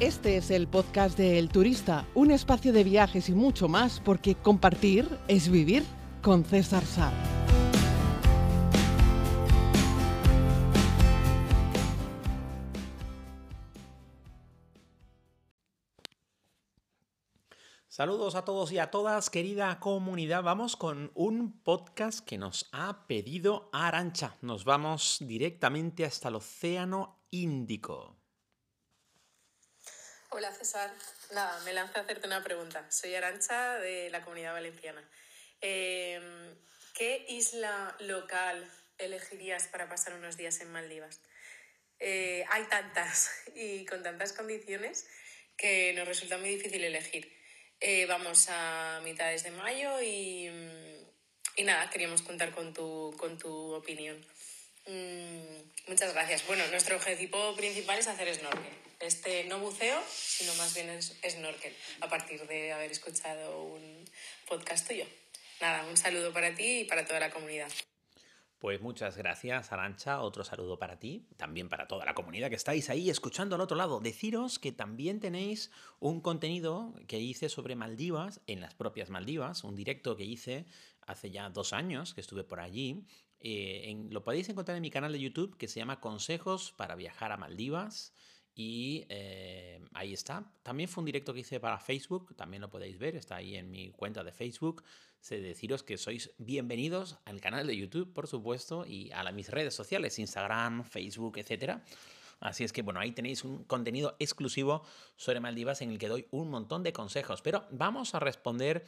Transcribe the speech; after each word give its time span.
Este 0.00 0.36
es 0.36 0.52
el 0.52 0.68
podcast 0.68 1.18
de 1.18 1.40
El 1.40 1.48
Turista, 1.48 2.06
un 2.14 2.30
espacio 2.30 2.72
de 2.72 2.84
viajes 2.84 3.28
y 3.28 3.34
mucho 3.34 3.66
más, 3.66 3.98
porque 3.98 4.36
compartir 4.36 5.08
es 5.26 5.50
vivir 5.50 5.82
con 6.22 6.44
César 6.44 6.84
Sá. 6.84 7.12
Saludos 17.88 18.36
a 18.36 18.44
todos 18.44 18.70
y 18.70 18.78
a 18.78 18.92
todas, 18.92 19.30
querida 19.30 19.80
comunidad. 19.80 20.44
Vamos 20.44 20.76
con 20.76 21.10
un 21.16 21.60
podcast 21.64 22.20
que 22.20 22.38
nos 22.38 22.68
ha 22.70 23.08
pedido 23.08 23.68
Arancha. 23.72 24.36
Nos 24.42 24.64
vamos 24.64 25.16
directamente 25.18 26.04
hasta 26.04 26.28
el 26.28 26.36
Océano 26.36 27.18
Índico. 27.32 28.17
Hola 30.30 30.52
César, 30.52 30.92
nada, 31.32 31.58
me 31.60 31.72
lanzo 31.72 31.98
a 31.98 32.02
hacerte 32.02 32.26
una 32.26 32.44
pregunta. 32.44 32.84
Soy 32.90 33.14
Arancha 33.14 33.78
de 33.78 34.10
la 34.10 34.20
Comunidad 34.22 34.52
Valenciana. 34.52 35.02
Em, 35.62 36.54
¿Qué 36.94 37.24
isla 37.30 37.96
local 38.00 38.70
elegirías 38.98 39.68
para 39.68 39.88
pasar 39.88 40.12
unos 40.12 40.36
días 40.36 40.60
en 40.60 40.70
Maldivas? 40.70 41.22
Eh, 41.98 42.44
hay 42.50 42.64
tantas 42.64 43.30
y 43.54 43.86
con 43.86 44.02
tantas 44.02 44.34
condiciones 44.34 45.06
que 45.56 45.94
nos 45.94 46.06
resulta 46.06 46.36
muy 46.36 46.50
difícil 46.50 46.84
elegir. 46.84 47.34
Eh, 47.80 48.04
vamos 48.04 48.48
a 48.50 49.00
mitades 49.04 49.44
de 49.44 49.50
mayo 49.52 50.02
y, 50.02 50.50
y, 51.56 51.64
nada, 51.64 51.88
queríamos 51.88 52.20
contar 52.20 52.50
con 52.50 52.74
tu, 52.74 53.16
con 53.18 53.38
tu 53.38 53.72
opinión. 53.72 54.22
Mm, 54.88 55.88
muchas 55.88 56.12
gracias. 56.12 56.44
Bueno, 56.46 56.66
nuestro 56.72 56.96
objetivo 56.96 57.54
principal 57.54 57.98
es 58.00 58.08
hacer 58.08 58.34
snorkel 58.34 58.88
este 59.00 59.44
no 59.44 59.58
buceo, 59.60 60.00
sino 60.08 60.54
más 60.56 60.74
bien 60.74 61.00
snorkel, 61.02 61.72
a 62.00 62.08
partir 62.08 62.46
de 62.46 62.72
haber 62.72 62.90
escuchado 62.90 63.64
un 63.64 64.04
podcast 64.48 64.88
tuyo. 64.88 65.04
Nada, 65.60 65.84
un 65.88 65.96
saludo 65.96 66.32
para 66.32 66.54
ti 66.54 66.80
y 66.80 66.84
para 66.84 67.04
toda 67.04 67.20
la 67.20 67.30
comunidad. 67.30 67.68
Pues 68.58 68.80
muchas 68.80 69.16
gracias, 69.16 69.70
Arancha. 69.70 70.20
Otro 70.20 70.42
saludo 70.42 70.80
para 70.80 70.98
ti, 70.98 71.28
también 71.36 71.68
para 71.68 71.86
toda 71.86 72.04
la 72.04 72.14
comunidad 72.14 72.48
que 72.48 72.56
estáis 72.56 72.90
ahí 72.90 73.08
escuchando 73.08 73.54
al 73.54 73.60
otro 73.60 73.76
lado. 73.76 74.00
Deciros 74.00 74.58
que 74.58 74.72
también 74.72 75.20
tenéis 75.20 75.70
un 76.00 76.20
contenido 76.20 76.92
que 77.06 77.20
hice 77.20 77.48
sobre 77.48 77.76
Maldivas, 77.76 78.40
en 78.48 78.60
las 78.60 78.74
propias 78.74 79.10
Maldivas, 79.10 79.62
un 79.62 79.76
directo 79.76 80.16
que 80.16 80.24
hice 80.24 80.66
hace 81.06 81.30
ya 81.30 81.48
dos 81.50 81.72
años 81.72 82.14
que 82.14 82.20
estuve 82.20 82.42
por 82.42 82.58
allí. 82.58 83.06
Eh, 83.40 84.06
lo 84.10 84.24
podéis 84.24 84.48
encontrar 84.48 84.76
en 84.76 84.82
mi 84.82 84.90
canal 84.90 85.12
de 85.12 85.20
YouTube 85.20 85.56
que 85.56 85.68
se 85.68 85.80
llama 85.80 86.00
Consejos 86.00 86.72
para 86.76 86.94
viajar 86.96 87.32
a 87.32 87.36
Maldivas. 87.36 88.12
Y 88.54 89.06
eh, 89.08 89.80
ahí 89.94 90.12
está. 90.12 90.52
También 90.64 90.88
fue 90.88 91.02
un 91.02 91.06
directo 91.06 91.32
que 91.32 91.40
hice 91.40 91.60
para 91.60 91.78
Facebook, 91.78 92.34
también 92.34 92.60
lo 92.60 92.68
podéis 92.68 92.98
ver, 92.98 93.14
está 93.14 93.36
ahí 93.36 93.54
en 93.54 93.70
mi 93.70 93.90
cuenta 93.90 94.24
de 94.24 94.32
Facebook. 94.32 94.82
Sé 95.20 95.40
deciros 95.40 95.84
que 95.84 95.96
sois 95.96 96.32
bienvenidos 96.38 97.18
al 97.24 97.40
canal 97.40 97.68
de 97.68 97.76
YouTube, 97.76 98.12
por 98.12 98.26
supuesto, 98.26 98.84
y 98.84 99.12
a 99.12 99.22
mis 99.30 99.48
redes 99.50 99.74
sociales, 99.74 100.18
Instagram, 100.18 100.82
Facebook, 100.82 101.38
etc. 101.38 101.78
Así 102.40 102.64
es 102.64 102.72
que, 102.72 102.82
bueno, 102.82 103.00
ahí 103.00 103.12
tenéis 103.12 103.44
un 103.44 103.64
contenido 103.64 104.16
exclusivo 104.18 104.82
sobre 105.16 105.40
Maldivas 105.40 105.82
en 105.82 105.90
el 105.90 105.98
que 105.98 106.08
doy 106.08 106.26
un 106.30 106.50
montón 106.50 106.82
de 106.82 106.92
consejos. 106.92 107.42
Pero 107.42 107.66
vamos 107.70 108.14
a 108.14 108.20
responder 108.20 108.84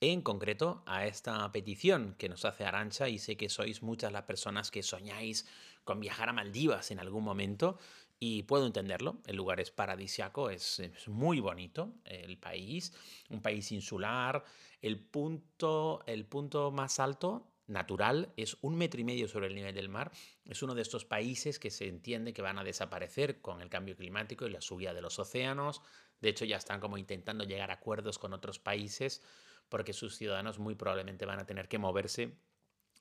en 0.00 0.22
concreto 0.22 0.82
a 0.86 1.06
esta 1.06 1.50
petición 1.52 2.14
que 2.18 2.28
nos 2.28 2.44
hace 2.44 2.64
Arancha 2.64 3.08
y 3.08 3.18
sé 3.18 3.36
que 3.36 3.48
sois 3.48 3.82
muchas 3.82 4.12
las 4.12 4.22
personas 4.22 4.70
que 4.70 4.82
soñáis 4.82 5.46
con 5.84 6.00
viajar 6.00 6.30
a 6.30 6.32
Maldivas 6.32 6.90
en 6.90 6.98
algún 6.98 7.22
momento 7.22 7.78
y 8.18 8.42
puedo 8.42 8.66
entenderlo, 8.66 9.18
el 9.26 9.36
lugar 9.36 9.60
es 9.60 9.70
paradisiaco, 9.70 10.50
es, 10.50 10.82
muy 11.06 11.40
bonito 11.40 11.94
el 12.04 12.36
país, 12.36 12.92
un 13.30 13.40
país 13.40 13.72
insular, 13.72 14.44
el 14.82 14.98
punto, 14.98 16.02
el 16.06 16.26
punto 16.26 16.70
más 16.70 17.00
alto 17.00 17.46
natural 17.66 18.32
es 18.36 18.56
un 18.60 18.76
metro 18.76 19.00
y 19.00 19.04
medio 19.04 19.28
sobre 19.28 19.46
el 19.46 19.54
nivel 19.54 19.74
del 19.74 19.88
mar. 19.88 20.10
Es 20.44 20.62
uno 20.62 20.74
de 20.74 20.82
estos 20.82 21.04
países 21.04 21.58
que 21.58 21.70
se 21.70 21.88
entiende 21.88 22.32
que 22.32 22.42
van 22.42 22.58
a 22.58 22.64
desaparecer 22.64 23.40
con 23.40 23.62
el 23.62 23.70
cambio 23.70 23.96
climático 23.96 24.46
y 24.46 24.50
la 24.50 24.60
subida 24.60 24.92
de 24.92 25.00
los 25.00 25.18
océanos. 25.18 25.80
De 26.20 26.30
hecho, 26.30 26.44
ya 26.44 26.56
están 26.56 26.80
como 26.80 26.98
intentando 26.98 27.44
llegar 27.44 27.70
a 27.70 27.74
acuerdos 27.74 28.18
con 28.18 28.34
otros 28.34 28.58
países 28.58 29.22
porque 29.70 29.94
sus 29.94 30.16
ciudadanos 30.16 30.58
muy 30.58 30.74
probablemente 30.74 31.24
van 31.24 31.38
a 31.38 31.46
tener 31.46 31.68
que 31.68 31.78
moverse 31.78 32.36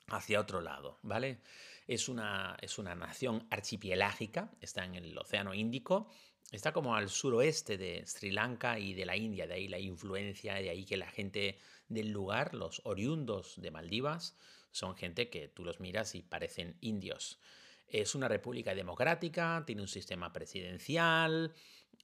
hacia 0.08 0.40
otro 0.40 0.62
lado, 0.62 1.00
¿vale? 1.02 1.42
Es 1.88 2.08
una, 2.08 2.56
es 2.62 2.78
una 2.78 2.96
nación 2.96 3.46
archipelágica, 3.50 4.52
está 4.62 4.86
en 4.86 4.96
el 4.96 5.18
Océano 5.18 5.54
Índico, 5.54 6.10
está 6.52 6.72
como 6.72 6.96
al 6.96 7.10
suroeste 7.10 7.78
de 7.78 8.06
Sri 8.06 8.32
Lanka 8.32 8.80
y 8.80 8.94
de 8.94 9.06
la 9.06 9.18
India, 9.18 9.48
de 9.48 9.56
ahí 9.56 9.68
la 9.68 9.80
influencia, 9.80 10.56
de 10.56 10.70
ahí 10.70 10.86
que 10.86 10.98
la 10.98 11.10
gente 11.10 11.60
del 11.88 12.12
lugar, 12.12 12.54
los 12.54 12.82
oriundos 12.86 13.60
de 13.60 13.72
Maldivas, 13.72 14.38
son 14.72 14.96
gente 14.96 15.30
que 15.30 15.48
tú 15.48 15.64
los 15.64 15.80
miras 15.80 16.16
y 16.16 16.22
parecen 16.22 16.78
indios. 16.80 17.40
Es 17.88 18.14
una 18.14 18.28
república 18.28 18.76
democrática, 18.76 19.64
tiene 19.66 19.82
un 19.82 19.88
sistema 19.88 20.32
presidencial, 20.32 21.54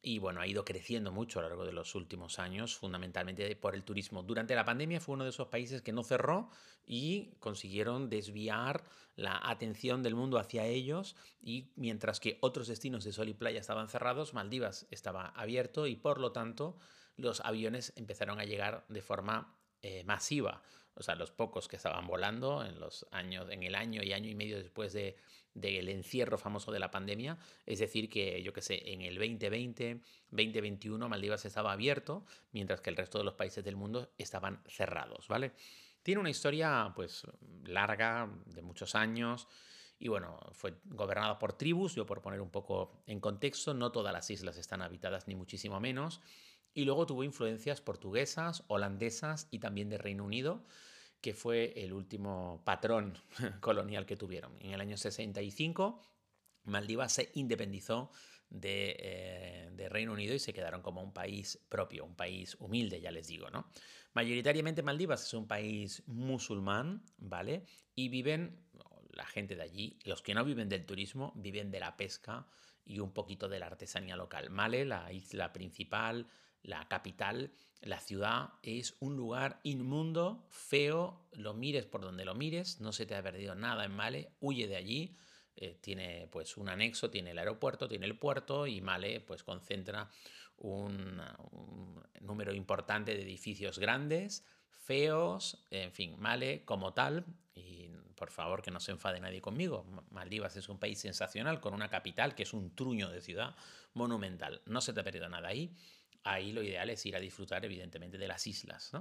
y 0.05 0.19
bueno, 0.19 0.39
ha 0.39 0.45
ido 0.45 0.63
creciendo 0.63 1.11
mucho 1.11 1.39
a 1.39 1.41
lo 1.41 1.49
largo 1.49 1.65
de 1.65 1.73
los 1.73 1.95
últimos 1.95 2.37
años, 2.37 2.75
fundamentalmente 2.75 3.55
por 3.55 3.73
el 3.73 3.83
turismo. 3.83 4.21
Durante 4.21 4.53
la 4.53 4.63
pandemia 4.63 5.01
fue 5.01 5.15
uno 5.15 5.23
de 5.23 5.31
esos 5.31 5.47
países 5.47 5.81
que 5.81 5.91
no 5.91 6.03
cerró 6.03 6.51
y 6.85 7.31
consiguieron 7.39 8.07
desviar 8.07 8.83
la 9.15 9.41
atención 9.43 10.03
del 10.03 10.13
mundo 10.13 10.37
hacia 10.37 10.63
ellos 10.67 11.15
y 11.41 11.71
mientras 11.75 12.19
que 12.19 12.37
otros 12.41 12.67
destinos 12.67 13.03
de 13.03 13.13
sol 13.13 13.29
y 13.29 13.33
playa 13.33 13.59
estaban 13.59 13.89
cerrados, 13.89 14.35
Maldivas 14.35 14.85
estaba 14.91 15.29
abierto 15.29 15.87
y 15.87 15.95
por 15.95 16.19
lo 16.19 16.31
tanto 16.31 16.77
los 17.17 17.39
aviones 17.39 17.91
empezaron 17.95 18.39
a 18.39 18.45
llegar 18.45 18.85
de 18.89 19.01
forma 19.01 19.57
eh, 19.81 20.03
masiva. 20.03 20.61
O 20.95 21.03
sea, 21.03 21.15
los 21.15 21.31
pocos 21.31 21.67
que 21.67 21.75
estaban 21.75 22.07
volando 22.07 22.63
en 22.63 22.79
los 22.79 23.05
años, 23.11 23.49
en 23.49 23.63
el 23.63 23.75
año 23.75 24.01
y 24.01 24.13
año 24.13 24.29
y 24.29 24.35
medio 24.35 24.57
después 24.57 24.93
de, 24.93 25.17
del 25.53 25.89
encierro 25.89 26.37
famoso 26.37 26.71
de 26.71 26.79
la 26.79 26.91
pandemia. 26.91 27.37
Es 27.65 27.79
decir, 27.79 28.09
que 28.09 28.41
yo 28.43 28.53
que 28.53 28.61
sé, 28.61 28.93
en 28.93 29.01
el 29.01 29.15
2020, 29.15 30.01
2021 30.31 31.09
Maldivas 31.09 31.45
estaba 31.45 31.71
abierto, 31.71 32.25
mientras 32.51 32.81
que 32.81 32.89
el 32.89 32.97
resto 32.97 33.17
de 33.17 33.23
los 33.23 33.33
países 33.33 33.63
del 33.63 33.75
mundo 33.75 34.13
estaban 34.17 34.61
cerrados, 34.67 35.27
¿vale? 35.27 35.53
Tiene 36.03 36.21
una 36.21 36.29
historia 36.29 36.93
pues 36.95 37.23
larga, 37.63 38.29
de 38.45 38.61
muchos 38.61 38.93
años. 38.93 39.47
Y 39.97 40.09
bueno, 40.09 40.37
fue 40.51 40.75
gobernada 40.85 41.39
por 41.39 41.53
tribus, 41.53 41.95
yo 41.95 42.05
por 42.05 42.21
poner 42.21 42.41
un 42.41 42.51
poco 42.51 43.01
en 43.07 43.19
contexto, 43.19 43.73
no 43.73 43.91
todas 43.91 44.13
las 44.13 44.29
islas 44.29 44.57
están 44.57 44.81
habitadas 44.81 45.27
ni 45.27 45.35
muchísimo 45.35 45.79
menos. 45.79 46.21
Y 46.75 46.83
luego 46.83 47.05
tuvo 47.07 47.23
influencias 47.23 47.81
portuguesas, 47.81 48.63
holandesas 48.67 49.47
y 49.49 49.59
también 49.59 49.89
de 49.89 49.97
Reino 49.97 50.25
Unido, 50.25 50.65
que 51.21 51.33
fue 51.33 51.73
el 51.77 51.93
último 51.93 52.61
patrón 52.65 53.17
colonial 53.61 54.05
que 54.05 54.17
tuvieron. 54.17 54.57
En 54.59 54.73
el 54.73 54.81
año 54.81 54.97
65, 54.97 56.01
Maldivas 56.65 57.13
se 57.13 57.31
independizó 57.33 58.11
de, 58.49 59.71
de, 59.71 59.89
Reino 59.89 60.11
Unido 60.11 60.35
y 60.35 60.39
se 60.39 60.53
quedaron 60.53 60.81
como 60.81 61.01
un 61.01 61.13
país 61.13 61.65
propio, 61.69 62.03
un 62.03 62.15
país 62.15 62.55
humilde, 62.59 62.99
ya 62.99 63.09
les 63.09 63.27
digo, 63.27 63.49
¿no? 63.49 63.71
Mayoritariamente 64.13 64.83
Maldivas 64.83 65.25
es 65.25 65.33
un 65.33 65.47
país 65.47 66.03
musulmán, 66.07 67.03
¿vale? 67.17 67.63
Y 67.95 68.09
viven, 68.09 68.65
la 69.11 69.25
gente 69.25 69.55
de 69.55 69.63
allí, 69.63 69.99
los 70.03 70.21
que 70.21 70.33
no 70.33 70.43
viven 70.43 70.67
del 70.67 70.85
turismo, 70.85 71.31
viven 71.35 71.71
de 71.71 71.79
la 71.79 71.95
pesca 71.95 72.47
y 72.85 72.99
un 72.99 73.13
poquito 73.13 73.49
de 73.49 73.59
la 73.59 73.67
artesanía 73.67 74.15
local. 74.15 74.49
Male, 74.49 74.85
la 74.85 75.11
isla 75.11 75.51
principal, 75.51 76.27
la 76.65 76.87
capital, 76.87 77.51
la 77.81 77.99
ciudad, 77.99 78.49
es 78.63 78.95
un 78.99 79.15
lugar 79.15 79.59
inmundo, 79.63 80.47
feo, 80.49 81.27
lo 81.33 81.53
mires 81.53 81.85
por 81.85 82.01
donde 82.01 82.25
lo 82.25 82.33
mires, 82.33 82.81
no 82.81 82.91
se 82.91 83.05
te 83.05 83.15
ha 83.15 83.23
perdido 83.23 83.55
nada 83.55 83.85
en 83.85 83.91
Male, 83.91 84.31
huye 84.39 84.67
de 84.67 84.75
allí. 84.75 85.17
Eh, 85.57 85.77
tiene 85.79 86.27
pues 86.33 86.57
un 86.57 86.67
anexo, 86.67 87.09
tiene 87.09 87.31
el 87.31 87.39
aeropuerto, 87.39 87.87
tiene 87.87 88.05
el 88.05 88.17
puerto 88.17 88.67
y 88.67 88.81
Male 88.81 89.21
pues 89.21 89.41
concentra 89.41 90.09
un, 90.57 91.21
un 91.51 92.03
número 92.19 92.53
importante 92.53 93.15
de 93.15 93.21
edificios 93.21 93.79
grandes, 93.79 94.43
feos, 94.67 95.65
en 95.71 95.93
fin, 95.93 96.15
Male 96.19 96.65
como 96.65 96.93
tal, 96.93 97.25
y 97.53 97.89
por 98.15 98.31
favor 98.31 98.61
que 98.61 98.71
no 98.71 98.81
se 98.81 98.91
enfade 98.91 99.21
nadie 99.21 99.41
conmigo, 99.41 99.85
Maldivas 100.11 100.57
es 100.57 100.67
un 100.67 100.77
país 100.77 100.99
sensacional 100.99 101.61
con 101.61 101.73
una 101.73 101.89
capital 101.89 102.35
que 102.35 102.43
es 102.43 102.53
un 102.53 102.75
truño 102.75 103.09
de 103.09 103.21
ciudad 103.21 103.55
monumental, 103.93 104.61
no 104.65 104.81
se 104.81 104.91
te 104.91 104.99
ha 104.99 105.03
perdido 105.03 105.29
nada 105.29 105.47
ahí, 105.47 105.73
ahí 106.25 106.51
lo 106.51 106.61
ideal 106.61 106.89
es 106.89 107.05
ir 107.05 107.15
a 107.15 107.19
disfrutar, 107.19 107.63
evidentemente, 107.63 108.17
de 108.17 108.27
las 108.27 108.45
islas. 108.47 108.91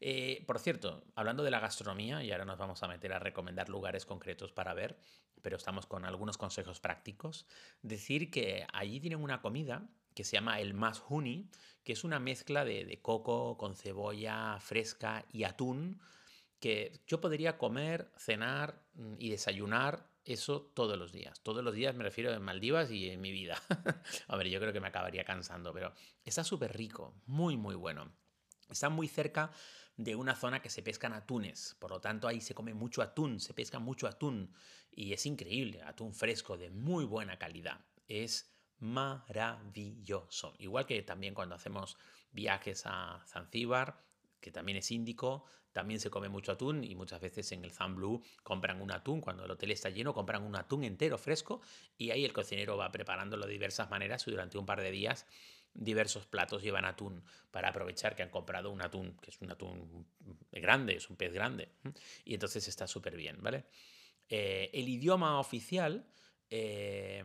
Eh, 0.00 0.44
por 0.46 0.58
cierto, 0.58 1.02
hablando 1.16 1.42
de 1.42 1.50
la 1.50 1.58
gastronomía, 1.58 2.22
y 2.22 2.30
ahora 2.30 2.44
nos 2.44 2.58
vamos 2.58 2.82
a 2.82 2.88
meter 2.88 3.12
a 3.12 3.18
recomendar 3.18 3.68
lugares 3.68 4.06
concretos 4.06 4.52
para 4.52 4.74
ver, 4.74 4.96
pero 5.42 5.56
estamos 5.56 5.86
con 5.86 6.04
algunos 6.04 6.38
consejos 6.38 6.78
prácticos, 6.78 7.46
decir 7.82 8.30
que 8.30 8.66
allí 8.72 9.00
tienen 9.00 9.22
una 9.22 9.40
comida 9.40 9.88
que 10.14 10.22
se 10.22 10.36
llama 10.36 10.60
el 10.60 10.74
mas 10.74 11.02
huni, 11.08 11.48
que 11.82 11.94
es 11.94 12.04
una 12.04 12.20
mezcla 12.20 12.64
de, 12.64 12.84
de 12.84 13.00
coco 13.00 13.56
con 13.56 13.74
cebolla 13.74 14.58
fresca 14.60 15.24
y 15.32 15.44
atún, 15.44 16.00
que 16.60 17.00
yo 17.06 17.22
podría 17.22 17.56
comer, 17.56 18.12
cenar 18.18 18.82
mm, 18.94 19.14
y 19.18 19.30
desayunar 19.30 20.09
eso 20.24 20.70
todos 20.74 20.98
los 20.98 21.12
días. 21.12 21.40
Todos 21.42 21.64
los 21.64 21.74
días 21.74 21.94
me 21.94 22.04
refiero 22.04 22.32
en 22.32 22.42
Maldivas 22.42 22.90
y 22.90 23.10
en 23.10 23.20
mi 23.20 23.32
vida. 23.32 23.60
a 24.28 24.36
ver, 24.36 24.48
yo 24.48 24.60
creo 24.60 24.72
que 24.72 24.80
me 24.80 24.88
acabaría 24.88 25.24
cansando, 25.24 25.72
pero 25.72 25.92
está 26.24 26.44
súper 26.44 26.76
rico, 26.76 27.14
muy, 27.26 27.56
muy 27.56 27.74
bueno. 27.74 28.12
Está 28.68 28.88
muy 28.88 29.08
cerca 29.08 29.50
de 29.96 30.14
una 30.16 30.34
zona 30.34 30.62
que 30.62 30.70
se 30.70 30.82
pescan 30.82 31.12
atunes, 31.12 31.76
por 31.78 31.90
lo 31.90 32.00
tanto 32.00 32.26
ahí 32.26 32.40
se 32.40 32.54
come 32.54 32.72
mucho 32.72 33.02
atún, 33.02 33.38
se 33.40 33.52
pesca 33.52 33.78
mucho 33.78 34.06
atún 34.06 34.54
y 34.90 35.12
es 35.12 35.26
increíble, 35.26 35.82
atún 35.82 36.14
fresco 36.14 36.56
de 36.56 36.70
muy 36.70 37.04
buena 37.04 37.38
calidad. 37.38 37.84
Es 38.08 38.54
maravilloso. 38.78 40.54
Igual 40.58 40.86
que 40.86 41.02
también 41.02 41.34
cuando 41.34 41.54
hacemos 41.54 41.96
viajes 42.32 42.84
a 42.86 43.22
Zanzíbar, 43.26 44.02
que 44.40 44.50
también 44.50 44.78
es 44.78 44.90
índico, 44.90 45.44
también 45.72 46.00
se 46.00 46.10
come 46.10 46.28
mucho 46.28 46.52
atún 46.52 46.82
y 46.84 46.94
muchas 46.94 47.20
veces 47.20 47.52
en 47.52 47.64
el 47.64 47.72
Zan 47.72 47.94
Blue 47.94 48.22
compran 48.42 48.80
un 48.80 48.90
atún, 48.90 49.20
cuando 49.20 49.44
el 49.44 49.50
hotel 49.50 49.70
está 49.70 49.90
lleno, 49.90 50.14
compran 50.14 50.42
un 50.42 50.56
atún 50.56 50.84
entero 50.84 51.18
fresco 51.18 51.60
y 51.96 52.10
ahí 52.10 52.24
el 52.24 52.32
cocinero 52.32 52.76
va 52.76 52.90
preparándolo 52.90 53.46
de 53.46 53.52
diversas 53.52 53.90
maneras 53.90 54.26
y 54.26 54.30
durante 54.30 54.58
un 54.58 54.66
par 54.66 54.80
de 54.80 54.90
días 54.90 55.26
diversos 55.72 56.26
platos 56.26 56.62
llevan 56.62 56.84
atún 56.84 57.22
para 57.50 57.68
aprovechar 57.68 58.16
que 58.16 58.22
han 58.22 58.30
comprado 58.30 58.70
un 58.70 58.82
atún, 58.82 59.16
que 59.22 59.30
es 59.30 59.40
un 59.40 59.50
atún 59.50 60.06
grande, 60.50 60.96
es 60.96 61.08
un 61.08 61.16
pez 61.16 61.32
grande. 61.32 61.68
Y 62.24 62.34
entonces 62.34 62.66
está 62.66 62.86
súper 62.86 63.16
bien, 63.16 63.38
¿vale? 63.40 63.66
Eh, 64.28 64.70
el 64.72 64.88
idioma 64.88 65.38
oficial 65.38 66.06
eh, 66.50 67.22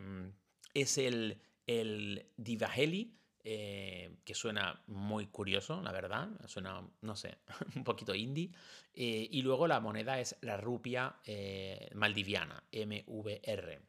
es 0.74 0.98
el, 0.98 1.42
el 1.66 2.32
Divaheli, 2.38 3.18
eh, 3.48 4.18
que 4.26 4.34
suena 4.34 4.82
muy 4.88 5.28
curioso, 5.28 5.80
la 5.84 5.92
verdad, 5.92 6.30
suena, 6.48 6.82
no 7.02 7.16
sé, 7.16 7.38
un 7.76 7.84
poquito 7.84 8.16
indie. 8.16 8.50
Eh, 8.92 9.28
y 9.30 9.44
luego 9.44 9.68
la 9.68 9.80
moneda 9.80 10.20
es 10.20 10.36
la 10.42 10.58
rupia 10.58 11.18
eh, 11.24 11.92
maldiviana, 11.94 12.64
MVR, 12.72 13.82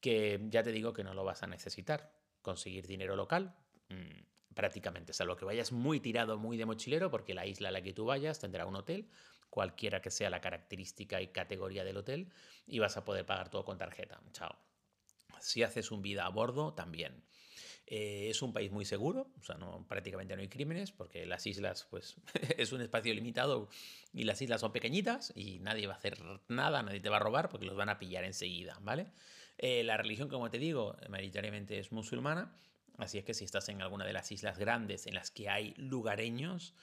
que 0.00 0.40
ya 0.48 0.62
te 0.62 0.70
digo 0.70 0.92
que 0.92 1.02
no 1.02 1.12
lo 1.12 1.24
vas 1.24 1.42
a 1.42 1.48
necesitar. 1.48 2.12
Conseguir 2.40 2.86
dinero 2.86 3.16
local, 3.16 3.52
mm, 3.88 4.54
prácticamente, 4.54 5.12
salvo 5.12 5.34
que 5.34 5.44
vayas 5.44 5.72
muy 5.72 5.98
tirado, 5.98 6.38
muy 6.38 6.56
de 6.56 6.66
mochilero, 6.66 7.10
porque 7.10 7.34
la 7.34 7.46
isla 7.46 7.70
a 7.70 7.72
la 7.72 7.82
que 7.82 7.92
tú 7.92 8.04
vayas 8.04 8.38
tendrá 8.38 8.64
un 8.64 8.76
hotel, 8.76 9.10
cualquiera 9.48 10.00
que 10.00 10.12
sea 10.12 10.30
la 10.30 10.40
característica 10.40 11.20
y 11.20 11.32
categoría 11.32 11.82
del 11.82 11.96
hotel, 11.96 12.32
y 12.64 12.78
vas 12.78 12.96
a 12.96 13.04
poder 13.04 13.26
pagar 13.26 13.50
todo 13.50 13.64
con 13.64 13.76
tarjeta. 13.76 14.20
Chao. 14.30 14.56
Si 15.40 15.64
haces 15.64 15.90
un 15.90 16.00
vida 16.00 16.26
a 16.26 16.28
bordo, 16.28 16.74
también. 16.74 17.24
Eh, 17.92 18.30
es 18.30 18.40
un 18.40 18.52
país 18.52 18.70
muy 18.70 18.84
seguro, 18.84 19.32
o 19.36 19.42
sea, 19.42 19.58
prácticamente 19.88 20.36
no 20.36 20.42
hay 20.42 20.48
crímenes 20.48 20.92
porque 20.92 21.26
las 21.26 21.44
islas, 21.48 21.88
pues, 21.90 22.14
es 22.56 22.70
un 22.70 22.80
espacio 22.80 23.12
limitado 23.12 23.68
y 24.12 24.22
las 24.22 24.40
islas 24.40 24.60
son 24.60 24.70
pequeñitas 24.70 25.32
y 25.34 25.58
nadie 25.58 25.88
va 25.88 25.94
a 25.94 25.96
hacer 25.96 26.16
nada, 26.46 26.84
nadie 26.84 27.00
te 27.00 27.08
va 27.08 27.16
a 27.16 27.18
robar 27.18 27.48
porque 27.48 27.66
los 27.66 27.74
van 27.74 27.88
a 27.88 27.98
pillar 27.98 28.22
enseguida, 28.22 28.78
¿vale? 28.80 29.08
Eh, 29.58 29.82
la 29.82 29.96
religión, 29.96 30.28
como 30.28 30.48
te 30.50 30.60
digo, 30.60 30.96
mayoritariamente 31.08 31.80
es 31.80 31.90
musulmana, 31.90 32.54
así 32.96 33.18
es 33.18 33.24
que 33.24 33.34
si 33.34 33.44
estás 33.44 33.68
en 33.70 33.82
alguna 33.82 34.04
de 34.04 34.12
las 34.12 34.30
islas 34.30 34.56
grandes 34.56 35.08
en 35.08 35.14
las 35.16 35.32
que 35.32 35.48
hay 35.48 35.74
lugareños, 35.76 36.74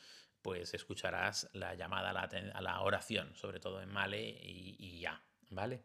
pues 0.41 0.73
escucharás 0.73 1.49
la 1.53 1.73
llamada 1.75 2.09
a 2.09 2.61
la, 2.61 2.81
oración, 2.81 3.33
sobre 3.33 3.61
todo 3.61 3.81
en 3.81 3.87
Male 3.87 4.41
y, 4.43 4.99
ya, 4.99 5.23
¿vale? 5.51 5.83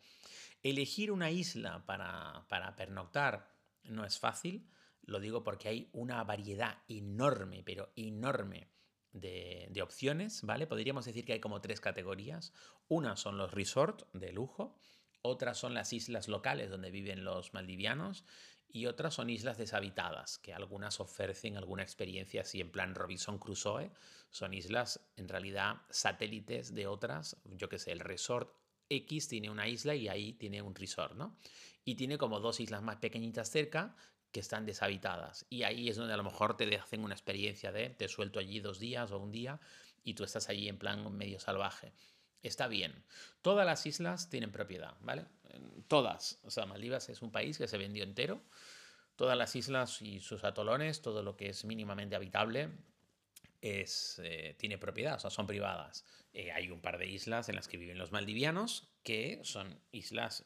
Elegir 0.64 1.12
una 1.12 1.30
isla 1.30 1.84
para 1.86 2.74
pernoctar 2.76 3.52
no 3.84 4.04
es 4.04 4.18
fácil. 4.18 4.68
Lo 5.02 5.20
digo 5.20 5.42
porque 5.42 5.68
hay 5.68 5.90
una 5.92 6.22
variedad 6.24 6.78
enorme, 6.88 7.62
pero 7.64 7.92
enorme 7.96 8.68
de, 9.12 9.82
opciones, 9.82 10.42
¿vale? 10.42 10.66
Podríamos 10.66 11.04
decir 11.04 11.24
que 11.24 11.34
hay 11.34 11.40
como 11.40 11.60
tres 11.60 11.80
categorías. 11.80 12.52
Una 12.88 13.16
son 13.16 13.36
los 13.36 13.52
resorts 13.52 14.06
de 14.12 14.32
lujo, 14.32 14.78
otras 15.22 15.58
son 15.58 15.74
las 15.74 15.92
islas 15.92 16.28
locales 16.28 16.70
donde 16.70 16.90
viven 16.90 17.24
los 17.24 17.52
maldivianos 17.52 18.24
y 18.68 18.86
otras 18.86 19.14
son 19.14 19.28
islas 19.28 19.58
deshabitadas, 19.58 20.38
que 20.38 20.54
algunas 20.54 20.98
ofrecen 20.98 21.56
alguna 21.56 21.82
experiencia 21.82 22.40
así 22.40 22.60
en 22.60 22.70
plan 22.70 22.94
Robinson 22.94 23.38
Crusoe. 23.38 23.92
Son 24.30 24.54
islas 24.54 25.00
en 25.16 25.28
realidad 25.28 25.82
satélites 25.90 26.74
de 26.74 26.86
otras, 26.86 27.36
yo 27.44 27.68
que 27.68 27.78
sé, 27.78 27.92
el 27.92 28.00
resort 28.00 28.56
X 28.88 29.28
tiene 29.28 29.50
una 29.50 29.68
isla 29.68 29.94
y 29.94 30.08
ahí 30.08 30.32
tiene 30.34 30.62
un 30.62 30.74
resort, 30.74 31.14
¿no? 31.14 31.36
Y 31.84 31.96
tiene 31.96 32.18
como 32.18 32.40
dos 32.40 32.60
islas 32.60 32.82
más 32.82 32.96
pequeñitas 32.96 33.50
cerca 33.50 33.94
que 34.32 34.40
están 34.40 34.66
deshabitadas. 34.66 35.46
Y 35.50 35.62
ahí 35.62 35.88
es 35.88 35.96
donde 35.96 36.14
a 36.14 36.16
lo 36.16 36.24
mejor 36.24 36.56
te 36.56 36.74
hacen 36.76 37.04
una 37.04 37.14
experiencia 37.14 37.70
de 37.70 37.90
te 37.90 38.08
suelto 38.08 38.40
allí 38.40 38.60
dos 38.60 38.80
días 38.80 39.10
o 39.12 39.18
un 39.18 39.30
día 39.30 39.60
y 40.02 40.14
tú 40.14 40.24
estás 40.24 40.48
allí 40.48 40.68
en 40.68 40.78
plan 40.78 41.14
medio 41.16 41.38
salvaje. 41.38 41.92
Está 42.42 42.66
bien. 42.66 43.04
Todas 43.40 43.64
las 43.64 43.86
islas 43.86 44.28
tienen 44.28 44.50
propiedad, 44.50 44.96
¿vale? 45.00 45.26
Todas. 45.86 46.40
O 46.42 46.50
sea, 46.50 46.66
Maldivas 46.66 47.08
es 47.08 47.22
un 47.22 47.30
país 47.30 47.58
que 47.58 47.68
se 47.68 47.78
vendió 47.78 48.02
entero. 48.02 48.42
Todas 49.14 49.38
las 49.38 49.54
islas 49.54 50.02
y 50.02 50.20
sus 50.20 50.42
atolones, 50.42 51.02
todo 51.02 51.22
lo 51.22 51.36
que 51.36 51.50
es 51.50 51.64
mínimamente 51.64 52.16
habitable, 52.16 52.70
es, 53.60 54.20
eh, 54.24 54.56
tiene 54.58 54.76
propiedad, 54.78 55.14
o 55.16 55.20
sea, 55.20 55.30
son 55.30 55.46
privadas. 55.46 56.04
Eh, 56.32 56.50
hay 56.50 56.70
un 56.70 56.80
par 56.80 56.98
de 56.98 57.06
islas 57.06 57.48
en 57.48 57.54
las 57.54 57.68
que 57.68 57.76
viven 57.76 57.98
los 57.98 58.10
maldivianos, 58.10 58.88
que 59.02 59.40
son 59.42 59.80
islas 59.90 60.44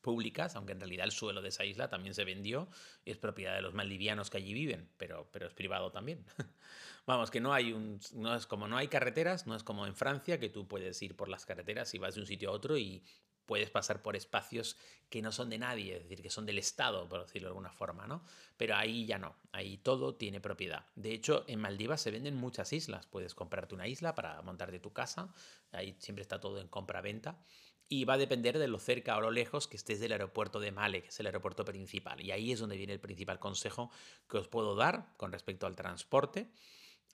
públicas, 0.00 0.54
aunque 0.56 0.72
en 0.72 0.80
realidad 0.80 1.04
el 1.04 1.12
suelo 1.12 1.42
de 1.42 1.48
esa 1.48 1.64
isla 1.64 1.88
también 1.88 2.14
se 2.14 2.24
vendió 2.24 2.68
y 3.04 3.10
es 3.10 3.18
propiedad 3.18 3.54
de 3.54 3.62
los 3.62 3.74
maldivianos 3.74 4.30
que 4.30 4.38
allí 4.38 4.54
viven, 4.54 4.88
pero, 4.96 5.28
pero 5.32 5.46
es 5.46 5.54
privado 5.54 5.90
también. 5.90 6.24
Vamos, 7.06 7.30
que 7.30 7.40
no 7.40 7.52
hay 7.52 7.72
un. 7.72 7.98
No 8.14 8.34
es 8.34 8.46
como 8.46 8.68
no 8.68 8.76
hay 8.76 8.88
carreteras, 8.88 9.46
no 9.46 9.56
es 9.56 9.64
como 9.64 9.86
en 9.86 9.96
Francia, 9.96 10.38
que 10.38 10.50
tú 10.50 10.68
puedes 10.68 11.00
ir 11.02 11.16
por 11.16 11.28
las 11.28 11.46
carreteras 11.46 11.92
y 11.94 11.98
vas 11.98 12.14
de 12.14 12.20
un 12.20 12.26
sitio 12.26 12.50
a 12.50 12.52
otro 12.52 12.76
y 12.76 13.02
puedes 13.48 13.70
pasar 13.70 14.02
por 14.02 14.14
espacios 14.14 14.76
que 15.08 15.22
no 15.22 15.32
son 15.32 15.48
de 15.48 15.56
nadie, 15.56 15.96
es 15.96 16.02
decir, 16.02 16.20
que 16.20 16.28
son 16.28 16.44
del 16.44 16.58
Estado, 16.58 17.08
por 17.08 17.22
decirlo 17.22 17.48
de 17.48 17.52
alguna 17.52 17.72
forma, 17.72 18.06
¿no? 18.06 18.22
Pero 18.58 18.76
ahí 18.76 19.06
ya 19.06 19.18
no, 19.18 19.36
ahí 19.52 19.78
todo 19.78 20.16
tiene 20.16 20.38
propiedad. 20.38 20.84
De 20.96 21.14
hecho, 21.14 21.46
en 21.48 21.58
Maldivas 21.58 22.02
se 22.02 22.10
venden 22.10 22.36
muchas 22.36 22.74
islas, 22.74 23.06
puedes 23.06 23.34
comprarte 23.34 23.74
una 23.74 23.88
isla 23.88 24.14
para 24.14 24.42
montarte 24.42 24.80
tu 24.80 24.92
casa, 24.92 25.32
ahí 25.72 25.96
siempre 25.98 26.20
está 26.20 26.40
todo 26.40 26.60
en 26.60 26.68
compra-venta, 26.68 27.42
y 27.88 28.04
va 28.04 28.14
a 28.14 28.18
depender 28.18 28.58
de 28.58 28.68
lo 28.68 28.78
cerca 28.78 29.16
o 29.16 29.20
lo 29.20 29.30
lejos 29.30 29.66
que 29.66 29.76
estés 29.76 30.00
del 30.00 30.12
aeropuerto 30.12 30.60
de 30.60 30.72
Male, 30.72 31.02
que 31.02 31.08
es 31.08 31.20
el 31.20 31.26
aeropuerto 31.26 31.64
principal. 31.64 32.20
Y 32.20 32.32
ahí 32.32 32.52
es 32.52 32.60
donde 32.60 32.76
viene 32.76 32.92
el 32.92 33.00
principal 33.00 33.38
consejo 33.38 33.90
que 34.28 34.38
os 34.38 34.48
puedo 34.48 34.74
dar 34.74 35.14
con 35.16 35.32
respecto 35.32 35.66
al 35.66 35.76
transporte, 35.76 36.50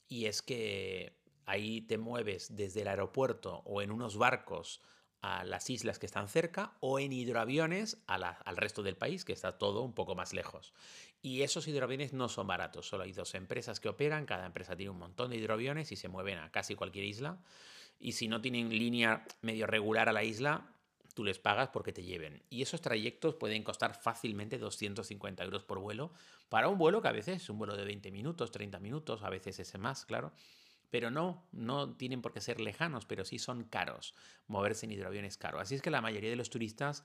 y 0.09 0.27
es 0.27 0.43
que 0.43 1.17
ahí 1.47 1.83
te 1.83 1.99
mueves 1.99 2.57
desde 2.57 2.83
el 2.83 2.89
aeropuerto 2.89 3.63
o 3.65 3.83
en 3.83 3.91
unos 3.91 4.17
barcos 4.17 4.81
a 5.21 5.43
las 5.45 5.71
islas 5.71 5.99
que 5.99 6.05
están 6.05 6.29
cerca 6.29 6.77
o 6.81 6.99
en 6.99 7.13
hidroaviones 7.13 8.03
al 8.07 8.57
resto 8.57 8.83
del 8.83 8.97
país, 8.97 9.25
que 9.25 9.33
está 9.33 9.57
todo 9.57 9.83
un 9.83 9.95
poco 9.95 10.15
más 10.15 10.35
lejos. 10.35 10.75
Y 11.23 11.43
esos 11.43 11.67
hidroaviones 11.67 12.13
no 12.13 12.29
son 12.29 12.47
baratos, 12.47 12.87
solo 12.87 13.05
hay 13.05 13.13
dos 13.13 13.35
empresas 13.35 13.81
que 13.81 13.89
operan, 13.89 14.27
cada 14.27 14.45
empresa 14.45 14.77
tiene 14.77 14.91
un 14.91 14.99
montón 14.99 15.31
de 15.31 15.37
hidroaviones 15.37 15.93
y 15.93 15.97
se 15.97 16.09
mueven 16.09 16.39
a 16.39 16.51
casi 16.51 16.75
cualquier 16.75 17.07
isla. 17.07 17.39
Y 17.99 18.13
si 18.13 18.29
no 18.29 18.41
tienen 18.41 18.71
línea 18.71 19.25
medio 19.43 19.67
regular 19.67 20.09
a 20.09 20.13
la 20.13 20.25
isla, 20.25 20.75
tú 21.15 21.25
les 21.25 21.39
pagas 21.39 21.69
porque 21.69 21.93
te 21.93 22.03
lleven. 22.03 22.43
Y 22.51 22.63
esos 22.63 22.81
trayectos 22.81 23.37
pueden 23.37 23.63
costar 23.63 23.95
fácilmente 23.95 24.59
250 24.59 25.43
euros 25.45 25.65
por 25.65 25.79
vuelo, 25.79 26.13
para 26.49 26.69
un 26.69 26.77
vuelo 26.77 27.01
que 27.01 27.09
a 27.09 27.13
veces 27.13 27.43
es 27.43 27.49
un 27.49 27.59
vuelo 27.59 27.77
de 27.77 27.85
20 27.85 28.11
minutos, 28.11 28.51
30 28.51 28.79
minutos, 28.81 29.23
a 29.23 29.31
veces 29.31 29.59
ese 29.59 29.79
más, 29.79 30.05
claro. 30.05 30.33
Pero 30.91 31.11
no, 31.11 31.49
no 31.53 31.97
tienen 31.97 32.21
por 32.21 32.33
qué 32.33 32.41
ser 32.41 32.61
lejanos, 32.61 33.07
pero 33.07 33.25
sí 33.25 33.39
son 33.39 33.65
caros. 33.65 34.15
Moverse 34.47 34.87
en 34.87 34.93
hidroavión 34.93 35.25
es 35.25 35.37
caro. 35.37 35.59
Así 35.59 35.75
es 35.75 35.83
que 35.83 35.91
la 35.91 36.01
mayoría 36.01 36.31
de 36.31 36.37
los 36.37 36.51
turistas 36.51 37.05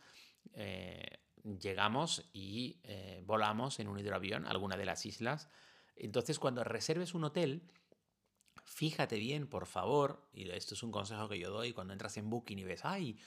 eh, 0.53 1.19
llegamos 1.59 2.29
y 2.33 2.79
eh, 2.83 3.23
volamos 3.25 3.79
en 3.79 3.87
un 3.87 3.99
hidroavión 3.99 4.45
alguna 4.45 4.77
de 4.77 4.85
las 4.85 5.05
islas. 5.05 5.49
Entonces, 5.95 6.39
cuando 6.39 6.63
reserves 6.63 7.13
un 7.13 7.23
hotel, 7.23 7.63
fíjate 8.69 9.17
bien, 9.17 9.47
por 9.47 9.65
favor, 9.65 10.21
y 10.31 10.49
esto 10.51 10.75
es 10.75 10.83
un 10.83 10.91
consejo 10.91 11.27
que 11.27 11.39
yo 11.39 11.49
doy 11.49 11.73
cuando 11.73 11.93
entras 11.93 12.15
en 12.17 12.29
Booking 12.29 12.59
y 12.59 12.63
ves, 12.63 12.85
ay, 12.85 13.17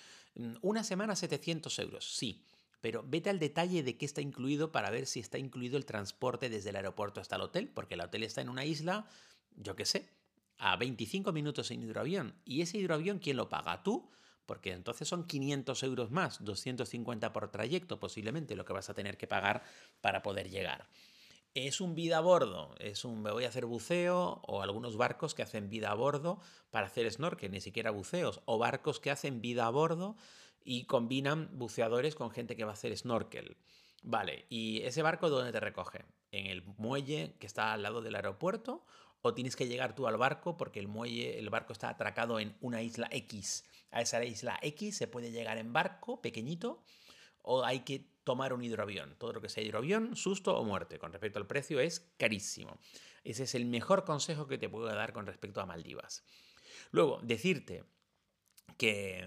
una 0.63 0.85
semana 0.85 1.17
700 1.17 1.79
euros, 1.81 2.17
sí, 2.17 2.45
pero 2.81 3.05
vete 3.07 3.29
al 3.29 3.39
detalle 3.39 3.83
de 3.83 3.97
qué 3.99 4.07
está 4.07 4.21
incluido 4.21 4.73
para 4.73 4.91
ver 4.91 5.07
si 5.07 5.21
está 5.21 5.39
incluido 5.39 5.77
el 5.77 5.85
transporte 5.85 6.49
desde 6.49 6.71
el 6.71 6.77
aeropuerto 6.77 7.21
hasta 7.21 7.37
el 7.37 7.43
hotel, 7.43 7.69
porque 7.69 7.95
el 7.95 8.01
hotel 8.01 8.23
está 8.23 8.41
en 8.41 8.49
una 8.49 8.65
isla, 8.65 9.07
yo 9.57 9.77
qué 9.77 9.85
sé, 9.85 10.09
a 10.59 10.77
25 10.77 11.33
minutos 11.33 11.71
en 11.71 11.83
hidroavión. 11.83 12.35
¿Y 12.45 12.63
ese 12.63 12.79
hidroavión 12.79 13.19
quién 13.19 13.37
lo 13.37 13.49
paga? 13.49 13.83
¿Tú? 13.83 14.11
Porque 14.47 14.73
entonces 14.73 15.09
son 15.09 15.27
500 15.27 15.83
euros 15.83 16.11
más, 16.11 16.43
250 16.45 17.33
por 17.33 17.51
trayecto 17.51 17.99
posiblemente 17.99 18.57
lo 18.57 18.65
que 18.65 18.73
vas 18.73 18.89
a 18.89 18.95
tener 18.95 19.17
que 19.17 19.27
pagar 19.27 19.63
para 20.01 20.23
poder 20.23 20.51
llegar. 20.51 20.89
Es 21.55 21.83
un 21.83 21.95
vida 21.95 22.17
a 22.17 22.21
bordo, 22.21 22.75
es 22.79 23.05
un 23.05 23.21
me 23.21 23.31
voy 23.31 23.45
a 23.45 23.49
hacer 23.49 23.67
buceo 23.67 24.41
o 24.47 24.63
algunos 24.63 24.97
barcos 24.97 25.35
que 25.35 25.43
hacen 25.43 25.69
vida 25.69 25.91
a 25.91 25.95
bordo 25.95 26.41
para 26.71 26.87
hacer 26.87 27.11
snorkel, 27.11 27.51
ni 27.51 27.61
siquiera 27.61 27.91
buceos, 27.91 28.41
o 28.47 28.57
barcos 28.57 29.01
que 29.01 29.11
hacen 29.11 29.43
vida 29.43 29.67
a 29.67 29.71
bordo 29.71 30.17
y 30.65 30.85
combinan 30.85 31.51
buceadores 31.53 32.15
con 32.15 32.31
gente 32.31 32.57
que 32.57 32.65
va 32.65 32.71
a 32.71 32.75
hacer 32.75 32.97
snorkel. 32.97 33.59
Vale, 34.03 34.47
¿y 34.49 34.81
ese 34.83 35.03
barco 35.03 35.29
dónde 35.29 35.53
te 35.53 35.61
recoge? 35.61 36.07
¿En 36.31 36.47
el 36.47 36.63
muelle 36.79 37.37
que 37.39 37.47
está 37.47 37.75
al 37.75 37.83
lado 37.83 38.01
del 38.01 38.15
aeropuerto 38.15 38.87
o 39.21 39.35
tienes 39.35 39.55
que 39.55 39.69
llegar 39.69 39.95
tú 39.95 40.07
al 40.07 40.17
barco 40.17 40.57
porque 40.57 40.81
el 40.81 40.89
muelle, 40.89 41.39
el 41.39 41.51
barco 41.51 41.75
está 41.75 41.91
atracado 41.91 42.41
en 42.41 42.57
una 42.63 42.81
isla 42.81 43.09
X. 43.11 43.65
A 43.91 44.01
esa 44.01 44.25
isla 44.25 44.59
X 44.63 44.97
se 44.97 45.07
puede 45.07 45.31
llegar 45.31 45.59
en 45.59 45.75
barco 45.75 46.23
pequeñito 46.23 46.83
o 47.43 47.65
hay 47.65 47.81
que 47.81 48.07
tomar 48.25 48.53
un 48.53 48.63
hidroavión. 48.63 49.17
Todo 49.19 49.33
lo 49.35 49.41
que 49.41 49.49
sea 49.49 49.63
hidroavión, 49.63 50.17
susto 50.17 50.57
o 50.57 50.65
muerte. 50.65 50.99
Con 50.99 51.13
respecto 51.13 51.39
al 51.39 51.47
precio 51.47 51.81
es 51.81 52.01
carísimo. 52.17 52.79
Ese 53.25 53.45
es 53.45 53.55
el 53.55 53.67
mejor 53.67 54.05
consejo 54.05 54.47
que 54.47 54.59
te 54.59 54.69
puedo 54.69 54.87
dar 54.87 55.13
con 55.13 55.27
respecto 55.27 55.61
a 55.61 55.67
Maldivas. 55.67 56.25
Luego, 56.91 57.21
decirte 57.23 57.85
que, 58.77 59.27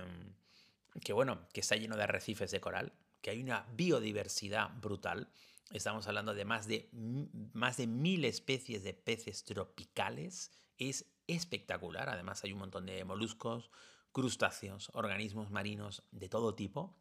que 1.03 1.13
bueno, 1.13 1.47
que 1.53 1.61
está 1.61 1.75
lleno 1.75 1.97
de 1.97 2.03
arrecifes 2.03 2.51
de 2.51 2.61
coral, 2.61 2.93
que 3.21 3.31
hay 3.31 3.41
una 3.41 3.65
biodiversidad 3.73 4.69
brutal. 4.81 5.29
Estamos 5.71 6.07
hablando 6.07 6.33
de 6.33 6.45
más 6.45 6.67
de, 6.67 6.89
más 7.53 7.77
de 7.77 7.87
mil 7.87 8.23
especies 8.23 8.83
de 8.83 8.93
peces 8.93 9.43
tropicales. 9.43 10.51
Es 10.77 11.05
espectacular. 11.27 12.09
Además 12.09 12.43
hay 12.43 12.53
un 12.53 12.59
montón 12.59 12.85
de 12.85 13.03
moluscos, 13.03 13.71
crustáceos, 14.11 14.89
organismos 14.93 15.49
marinos 15.49 16.03
de 16.11 16.29
todo 16.29 16.53
tipo. 16.55 16.95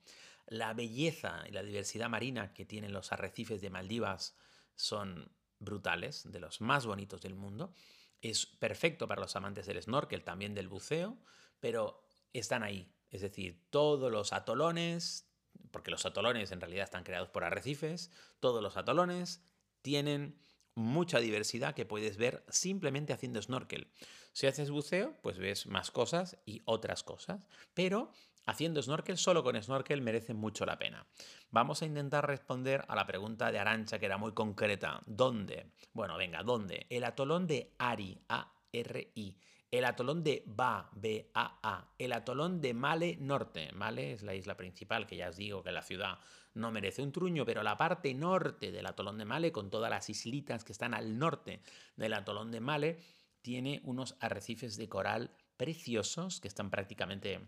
La 0.46 0.74
belleza 0.74 1.44
y 1.48 1.52
la 1.52 1.62
diversidad 1.62 2.08
marina 2.08 2.52
que 2.52 2.66
tienen 2.66 2.92
los 2.92 3.12
arrecifes 3.12 3.60
de 3.60 3.70
Maldivas 3.70 4.36
son 4.74 5.32
brutales, 5.58 6.30
de 6.30 6.40
los 6.40 6.60
más 6.60 6.86
bonitos 6.86 7.22
del 7.22 7.34
mundo. 7.34 7.72
Es 8.20 8.46
perfecto 8.46 9.08
para 9.08 9.20
los 9.20 9.36
amantes 9.36 9.66
del 9.66 9.82
snorkel, 9.82 10.24
también 10.24 10.54
del 10.54 10.68
buceo, 10.68 11.18
pero 11.60 12.02
están 12.32 12.62
ahí. 12.62 12.92
Es 13.10 13.20
decir, 13.20 13.64
todos 13.70 14.10
los 14.10 14.32
atolones, 14.32 15.30
porque 15.70 15.90
los 15.90 16.04
atolones 16.04 16.50
en 16.52 16.60
realidad 16.60 16.84
están 16.84 17.04
creados 17.04 17.28
por 17.28 17.44
arrecifes, 17.44 18.10
todos 18.40 18.62
los 18.62 18.76
atolones 18.76 19.42
tienen 19.82 20.42
mucha 20.74 21.20
diversidad 21.20 21.74
que 21.74 21.86
puedes 21.86 22.16
ver 22.16 22.44
simplemente 22.48 23.12
haciendo 23.12 23.40
snorkel. 23.40 23.92
Si 24.32 24.46
haces 24.46 24.70
buceo, 24.70 25.16
pues 25.22 25.38
ves 25.38 25.66
más 25.66 25.90
cosas 25.90 26.38
y 26.44 26.62
otras 26.64 27.04
cosas, 27.04 27.46
pero 27.72 28.10
haciendo 28.46 28.82
snorkel, 28.82 29.16
solo 29.18 29.42
con 29.42 29.60
snorkel 29.62 30.02
merece 30.02 30.34
mucho 30.34 30.66
la 30.66 30.78
pena. 30.78 31.06
Vamos 31.50 31.82
a 31.82 31.86
intentar 31.86 32.26
responder 32.26 32.84
a 32.88 32.94
la 32.94 33.06
pregunta 33.06 33.50
de 33.50 33.58
Arancha 33.58 33.98
que 33.98 34.06
era 34.06 34.18
muy 34.18 34.32
concreta. 34.32 35.00
¿Dónde? 35.06 35.72
Bueno, 35.92 36.16
venga, 36.16 36.42
¿dónde? 36.42 36.86
El 36.90 37.04
atolón 37.04 37.46
de 37.46 37.74
Ari, 37.78 38.18
A-R-I. 38.28 39.38
El 39.70 39.84
atolón 39.84 40.22
de 40.22 40.44
Ba, 40.46 40.88
B-A-A. 40.94 41.94
El 41.98 42.12
atolón 42.12 42.60
de 42.60 42.74
Male 42.74 43.16
Norte. 43.18 43.72
Male 43.72 44.12
es 44.12 44.22
la 44.22 44.34
isla 44.34 44.56
principal, 44.56 45.06
que 45.06 45.16
ya 45.16 45.30
os 45.30 45.36
digo 45.36 45.64
que 45.64 45.72
la 45.72 45.82
ciudad 45.82 46.18
no 46.54 46.70
merece 46.70 47.02
un 47.02 47.10
truño, 47.10 47.44
pero 47.44 47.64
la 47.64 47.76
parte 47.76 48.14
norte 48.14 48.70
del 48.70 48.86
atolón 48.86 49.18
de 49.18 49.24
Male, 49.24 49.50
con 49.50 49.70
todas 49.70 49.90
las 49.90 50.08
islitas 50.08 50.64
que 50.64 50.70
están 50.70 50.94
al 50.94 51.18
norte 51.18 51.60
del 51.96 52.12
atolón 52.12 52.52
de 52.52 52.60
Male, 52.60 52.98
tiene 53.42 53.80
unos 53.84 54.16
arrecifes 54.20 54.76
de 54.76 54.88
coral 54.88 55.32
preciosos 55.56 56.40
que 56.40 56.48
están 56.48 56.70
prácticamente 56.70 57.40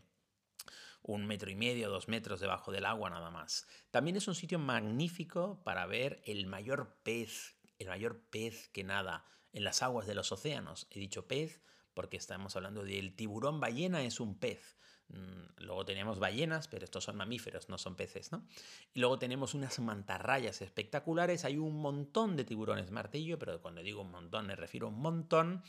un 1.06 1.26
metro 1.26 1.50
y 1.50 1.54
medio, 1.54 1.88
dos 1.88 2.08
metros 2.08 2.40
debajo 2.40 2.72
del 2.72 2.84
agua 2.84 3.10
nada 3.10 3.30
más. 3.30 3.66
También 3.90 4.16
es 4.16 4.26
un 4.26 4.34
sitio 4.34 4.58
magnífico 4.58 5.62
para 5.64 5.86
ver 5.86 6.20
el 6.26 6.46
mayor 6.46 6.98
pez, 7.02 7.54
el 7.78 7.88
mayor 7.88 8.20
pez 8.30 8.68
que 8.70 8.82
nada 8.82 9.24
en 9.52 9.64
las 9.64 9.82
aguas 9.82 10.06
de 10.06 10.14
los 10.14 10.32
océanos. 10.32 10.88
He 10.90 10.98
dicho 10.98 11.28
pez 11.28 11.62
porque 11.94 12.16
estamos 12.16 12.56
hablando 12.56 12.84
del 12.84 13.14
tiburón 13.14 13.60
ballena, 13.60 14.02
es 14.02 14.20
un 14.20 14.38
pez. 14.38 14.76
Mm, 15.08 15.64
luego 15.64 15.84
tenemos 15.84 16.18
ballenas, 16.18 16.68
pero 16.68 16.84
estos 16.84 17.04
son 17.04 17.16
mamíferos, 17.16 17.68
no 17.68 17.78
son 17.78 17.94
peces, 17.94 18.32
¿no? 18.32 18.44
Y 18.92 19.00
luego 19.00 19.18
tenemos 19.18 19.54
unas 19.54 19.78
mantarrayas 19.78 20.62
espectaculares, 20.62 21.44
hay 21.44 21.58
un 21.58 21.76
montón 21.76 22.36
de 22.36 22.44
tiburones 22.44 22.90
martillo, 22.90 23.38
pero 23.38 23.60
cuando 23.60 23.82
digo 23.82 24.02
un 24.02 24.10
montón 24.10 24.46
me 24.46 24.56
refiero 24.56 24.86
a 24.86 24.90
un 24.90 25.00
montón. 25.00 25.62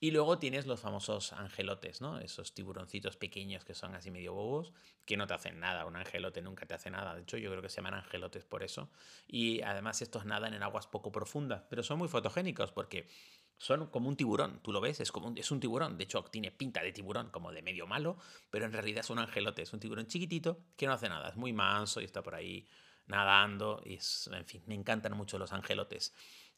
Y 0.00 0.10
luego 0.10 0.38
tienes 0.38 0.66
los 0.66 0.80
famosos 0.80 1.32
angelotes, 1.32 2.00
¿no? 2.02 2.18
Esos 2.18 2.52
tiburoncitos 2.52 3.16
pequeños 3.16 3.64
que 3.64 3.74
son 3.74 3.94
así 3.94 4.10
medio 4.10 4.34
bobos, 4.34 4.74
que 5.06 5.16
no 5.16 5.26
te 5.26 5.34
hacen 5.34 5.60
nada, 5.60 5.86
un 5.86 5.96
angelote 5.96 6.42
nunca 6.42 6.66
te 6.66 6.74
hace 6.74 6.90
nada. 6.90 7.14
De 7.14 7.22
hecho, 7.22 7.38
yo 7.38 7.50
creo 7.50 7.62
que 7.62 7.70
se 7.70 7.76
llaman 7.76 7.94
angelotes 7.94 8.44
por 8.44 8.62
eso. 8.62 8.90
Y 9.26 9.62
además 9.62 10.02
estos 10.02 10.26
nadan 10.26 10.52
en 10.52 10.62
aguas 10.62 10.86
poco 10.86 11.10
profundas, 11.10 11.64
pero 11.70 11.82
son 11.82 11.98
muy 11.98 12.08
fotogénicos 12.08 12.70
porque 12.70 13.08
son 13.56 13.86
como 13.86 14.08
un 14.08 14.16
tiburón, 14.16 14.60
tú 14.62 14.72
lo 14.72 14.80
ves, 14.80 15.00
es 15.00 15.12
como 15.12 15.28
un, 15.28 15.38
es 15.38 15.50
un 15.50 15.60
tiburón, 15.60 15.96
de 15.96 16.04
hecho 16.04 16.22
tiene 16.24 16.50
pinta 16.50 16.82
de 16.82 16.92
tiburón, 16.92 17.30
como 17.30 17.52
de 17.52 17.62
medio 17.62 17.86
malo, 17.86 18.18
pero 18.50 18.64
en 18.64 18.72
realidad 18.72 19.00
es 19.00 19.10
un 19.10 19.18
angelote, 19.18 19.62
es 19.62 19.72
un 19.72 19.80
tiburón 19.80 20.06
chiquitito 20.06 20.58
que 20.76 20.86
no 20.86 20.92
hace 20.92 21.08
nada, 21.08 21.28
es 21.28 21.36
muy 21.36 21.52
manso 21.52 22.00
y 22.00 22.04
está 22.04 22.22
por 22.22 22.34
ahí 22.34 22.68
nadando, 23.06 23.82
y 23.84 23.98
en 24.32 24.46
fin, 24.46 24.62
me 24.66 24.74
encantan 24.74 25.16
mucho 25.16 25.38
los 25.38 25.52
angelotes. 25.52 26.14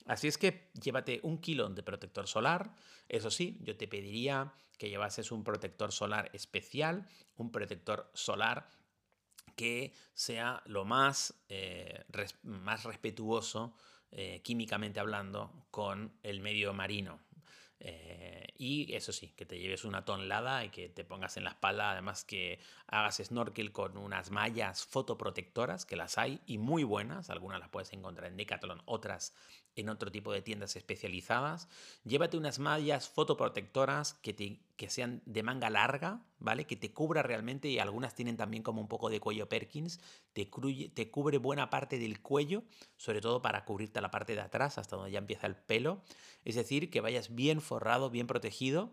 Así 0.07 0.29
es 0.29 0.39
que 0.39 0.71
llévate 0.81 1.21
un 1.23 1.41
kilo 1.41 1.69
de 1.69 1.83
protector 1.83 2.27
solar, 2.29 2.75
eso 3.09 3.31
sí, 3.31 3.59
yo 3.63 3.77
te 3.77 3.89
pediría 3.89 4.55
que 4.79 4.89
llevases 4.89 5.33
un 5.33 5.43
protector 5.43 5.93
solar 5.93 6.31
especial, 6.33 7.09
un 7.37 7.51
protector 7.51 8.11
solar 8.15 8.69
que 9.57 9.95
sea 10.13 10.63
lo 10.67 10.85
más, 10.85 11.35
eh, 11.49 12.05
más 12.43 12.85
respetuoso 12.85 13.75
eh, 14.11 14.41
químicamente 14.43 15.01
hablando, 15.01 15.67
con 15.71 16.13
el 16.23 16.41
medio 16.41 16.73
marino. 16.73 17.21
Eh, 17.79 18.47
y 18.57 18.95
eso 18.95 19.13
sí, 19.13 19.29
que 19.37 19.45
te 19.45 19.59
lleves 19.59 19.85
una 19.85 20.05
tonelada 20.05 20.65
y 20.65 20.71
que 20.71 20.89
te 20.89 21.05
pongas 21.05 21.37
en 21.37 21.45
la 21.45 21.51
espalda, 21.51 21.93
además 21.93 22.25
que 22.25 22.59
hagas 22.87 23.21
snorkel 23.23 23.71
con 23.71 23.99
unas 23.99 24.31
mallas 24.31 24.85
fotoprotectoras, 24.87 25.85
que 25.85 25.97
las 25.97 26.17
hay 26.17 26.41
y 26.47 26.59
muy 26.59 26.85
buenas, 26.85 27.29
algunas 27.29 27.61
las 27.61 27.69
puedes 27.69 27.93
encontrar 27.93 28.31
en 28.31 28.37
Decathlon, 28.37 28.83
otras 28.87 29.35
en 29.75 29.91
otro 29.91 30.11
tipo 30.11 30.33
de 30.33 30.41
tiendas 30.41 30.75
especializadas. 30.77 31.69
Llévate 32.05 32.39
unas 32.39 32.59
mallas 32.59 33.09
fotoprotectoras 33.09 34.15
que, 34.15 34.33
te, 34.33 34.59
que 34.77 34.91
sean 34.91 35.23
de 35.25 35.43
manga 35.43 35.71
larga, 35.71 36.23
¿vale? 36.39 36.67
Que 36.67 36.77
te 36.77 36.93
cubra 36.93 37.23
realmente 37.23 37.69
y 37.69 37.79
algunas 37.79 38.15
tienen 38.15 38.37
también 38.37 38.63
como 38.63 38.81
un 38.81 38.89
poco 38.89 39.11
de 39.11 39.21
cuello 39.21 39.49
Perkins. 39.49 40.01
Te, 40.33 40.51
te 40.95 41.11
cubre 41.11 41.39
buena 41.39 41.71
parte 41.71 41.99
del 41.99 42.21
cuello, 42.21 42.63
sobre 42.97 43.21
todo 43.21 43.43
para 43.43 43.65
cubrirte 43.65 44.01
la 44.01 44.11
parte 44.11 44.35
de 44.35 44.43
atrás 44.43 44.79
hasta 44.79 44.97
donde 44.97 45.13
ya 45.13 45.19
empieza 45.19 45.47
el 45.47 45.57
pelo. 45.57 46.03
Es 46.45 46.55
decir, 46.55 46.91
que 46.91 47.01
vayas 47.01 47.35
bien 47.35 47.61
forrado, 47.61 48.11
bien 48.11 48.27
protegido 48.27 48.93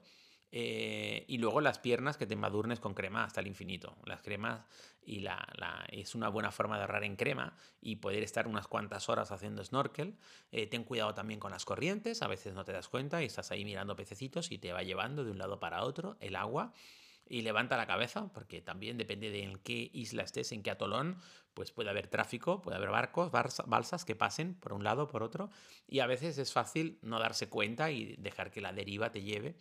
eh, 0.55 1.25
y 1.27 1.39
luego 1.39 1.61
las 1.61 1.79
piernas 1.79 2.15
que 2.15 2.27
te 2.27 2.35
embadurnes 2.35 2.79
con 2.79 2.93
crema 2.93 3.23
hasta 3.23 3.41
el 3.41 3.47
infinito. 3.47 3.97
Las 4.05 4.21
cremas 4.21 4.67
y 5.01 5.21
la, 5.21 5.47
es 5.89 6.13
una 6.13 6.29
buena 6.29 6.51
forma 6.51 6.75
de 6.75 6.83
ahorrar 6.83 7.03
en 7.05 7.15
crema 7.15 7.57
y 7.81 7.95
poder 7.95 8.21
estar 8.21 8.47
unas 8.47 8.67
cuantas 8.67 9.09
horas 9.09 9.31
haciendo 9.31 9.65
snorkel. 9.65 10.15
Eh, 10.51 10.67
ten 10.67 10.83
cuidado 10.83 11.15
también 11.15 11.39
con 11.39 11.49
las 11.49 11.65
corrientes, 11.65 12.21
a 12.21 12.27
veces 12.27 12.53
no 12.53 12.65
te 12.65 12.71
das 12.71 12.87
cuenta 12.87 13.23
y 13.23 13.25
estás 13.25 13.49
ahí 13.49 13.65
mirando 13.65 13.95
pececitos 13.95 14.51
y 14.51 14.59
te 14.59 14.71
va 14.71 14.83
llevando 14.83 15.23
de 15.23 15.31
un 15.31 15.39
lado 15.39 15.59
para 15.59 15.83
otro 15.83 16.17
el 16.19 16.35
agua. 16.35 16.71
Y 17.25 17.41
levanta 17.41 17.77
la 17.77 17.87
cabeza, 17.87 18.31
porque 18.31 18.61
también 18.61 18.97
depende 18.97 19.31
de 19.31 19.43
en 19.43 19.55
qué 19.55 19.89
isla 19.93 20.21
estés, 20.23 20.51
en 20.51 20.61
qué 20.61 20.69
atolón, 20.69 21.17
pues 21.53 21.71
puede 21.71 21.89
haber 21.89 22.09
tráfico, 22.09 22.61
puede 22.61 22.77
haber 22.77 22.89
barcos, 22.89 23.31
balsas 23.31 24.05
que 24.05 24.13
pasen 24.13 24.55
por 24.55 24.73
un 24.73 24.83
lado, 24.83 25.07
por 25.07 25.23
otro, 25.23 25.49
y 25.87 26.01
a 26.01 26.05
veces 26.05 26.37
es 26.37 26.51
fácil 26.51 26.99
no 27.01 27.19
darse 27.19 27.47
cuenta 27.47 27.91
y 27.91 28.17
dejar 28.17 28.51
que 28.51 28.59
la 28.59 28.73
deriva 28.73 29.11
te 29.11 29.23
lleve 29.23 29.55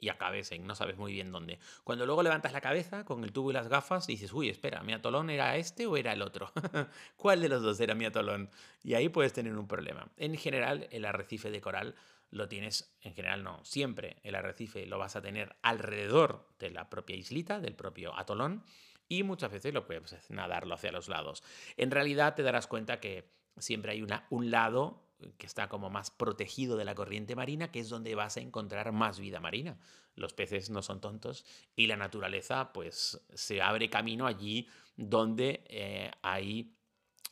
y 0.00 0.08
acabes 0.08 0.52
en 0.52 0.66
no 0.66 0.74
sabes 0.74 0.96
muy 0.96 1.12
bien 1.12 1.32
dónde. 1.32 1.58
Cuando 1.84 2.06
luego 2.06 2.22
levantas 2.22 2.52
la 2.52 2.60
cabeza 2.60 3.04
con 3.04 3.24
el 3.24 3.32
tubo 3.32 3.50
y 3.50 3.54
las 3.54 3.68
gafas, 3.68 4.06
dices, 4.06 4.32
uy, 4.32 4.48
espera, 4.48 4.82
¿mi 4.82 4.92
atolón 4.92 5.30
era 5.30 5.56
este 5.56 5.86
o 5.86 5.96
era 5.96 6.12
el 6.12 6.22
otro? 6.22 6.52
¿Cuál 7.16 7.40
de 7.40 7.48
los 7.48 7.62
dos 7.62 7.80
era 7.80 7.94
mi 7.94 8.04
atolón? 8.04 8.50
Y 8.82 8.94
ahí 8.94 9.08
puedes 9.08 9.32
tener 9.32 9.56
un 9.56 9.66
problema. 9.66 10.08
En 10.16 10.36
general, 10.36 10.88
el 10.90 11.04
arrecife 11.04 11.50
de 11.50 11.60
coral 11.60 11.94
lo 12.30 12.48
tienes, 12.48 12.94
en 13.00 13.14
general 13.14 13.42
no, 13.42 13.64
siempre 13.64 14.16
el 14.22 14.34
arrecife 14.34 14.86
lo 14.86 14.98
vas 14.98 15.16
a 15.16 15.22
tener 15.22 15.56
alrededor 15.62 16.46
de 16.58 16.70
la 16.70 16.90
propia 16.90 17.16
islita, 17.16 17.60
del 17.60 17.74
propio 17.74 18.16
atolón, 18.18 18.64
y 19.08 19.22
muchas 19.22 19.50
veces 19.50 19.72
lo 19.72 19.86
puedes 19.86 20.30
nadarlo 20.30 20.74
hacia 20.74 20.92
los 20.92 21.08
lados. 21.08 21.42
En 21.76 21.90
realidad 21.90 22.34
te 22.34 22.42
darás 22.42 22.66
cuenta 22.66 23.00
que 23.00 23.30
siempre 23.56 23.92
hay 23.92 24.02
una, 24.02 24.26
un 24.28 24.50
lado 24.50 25.07
que 25.36 25.46
está 25.46 25.68
como 25.68 25.90
más 25.90 26.10
protegido 26.10 26.76
de 26.76 26.84
la 26.84 26.94
corriente 26.94 27.34
marina, 27.34 27.70
que 27.70 27.80
es 27.80 27.88
donde 27.88 28.14
vas 28.14 28.36
a 28.36 28.40
encontrar 28.40 28.92
más 28.92 29.18
vida 29.18 29.40
marina. 29.40 29.78
Los 30.14 30.32
peces 30.32 30.70
no 30.70 30.82
son 30.82 31.00
tontos 31.00 31.44
y 31.76 31.86
la 31.86 31.96
naturaleza 31.96 32.72
pues 32.72 33.20
se 33.34 33.62
abre 33.62 33.90
camino 33.90 34.26
allí 34.26 34.68
donde 34.96 35.64
eh, 35.68 36.10
hay 36.22 36.74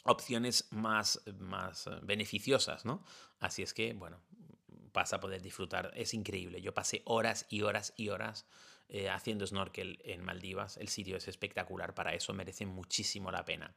opciones 0.04 0.68
más, 0.70 1.22
más 1.38 1.90
beneficiosas, 2.02 2.84
¿no? 2.84 3.04
Así 3.40 3.62
es 3.62 3.74
que, 3.74 3.92
bueno, 3.92 4.20
vas 4.92 5.12
a 5.12 5.20
poder 5.20 5.42
disfrutar. 5.42 5.92
Es 5.94 6.14
increíble. 6.14 6.60
Yo 6.60 6.72
pasé 6.74 7.02
horas 7.04 7.46
y 7.50 7.62
horas 7.62 7.92
y 7.96 8.08
horas 8.08 8.46
eh, 8.88 9.08
haciendo 9.08 9.46
snorkel 9.46 9.98
en 10.04 10.22
Maldivas. 10.24 10.76
El 10.76 10.88
sitio 10.88 11.16
es 11.16 11.28
espectacular 11.28 11.94
para 11.94 12.14
eso, 12.14 12.32
merece 12.32 12.66
muchísimo 12.66 13.30
la 13.30 13.44
pena. 13.44 13.74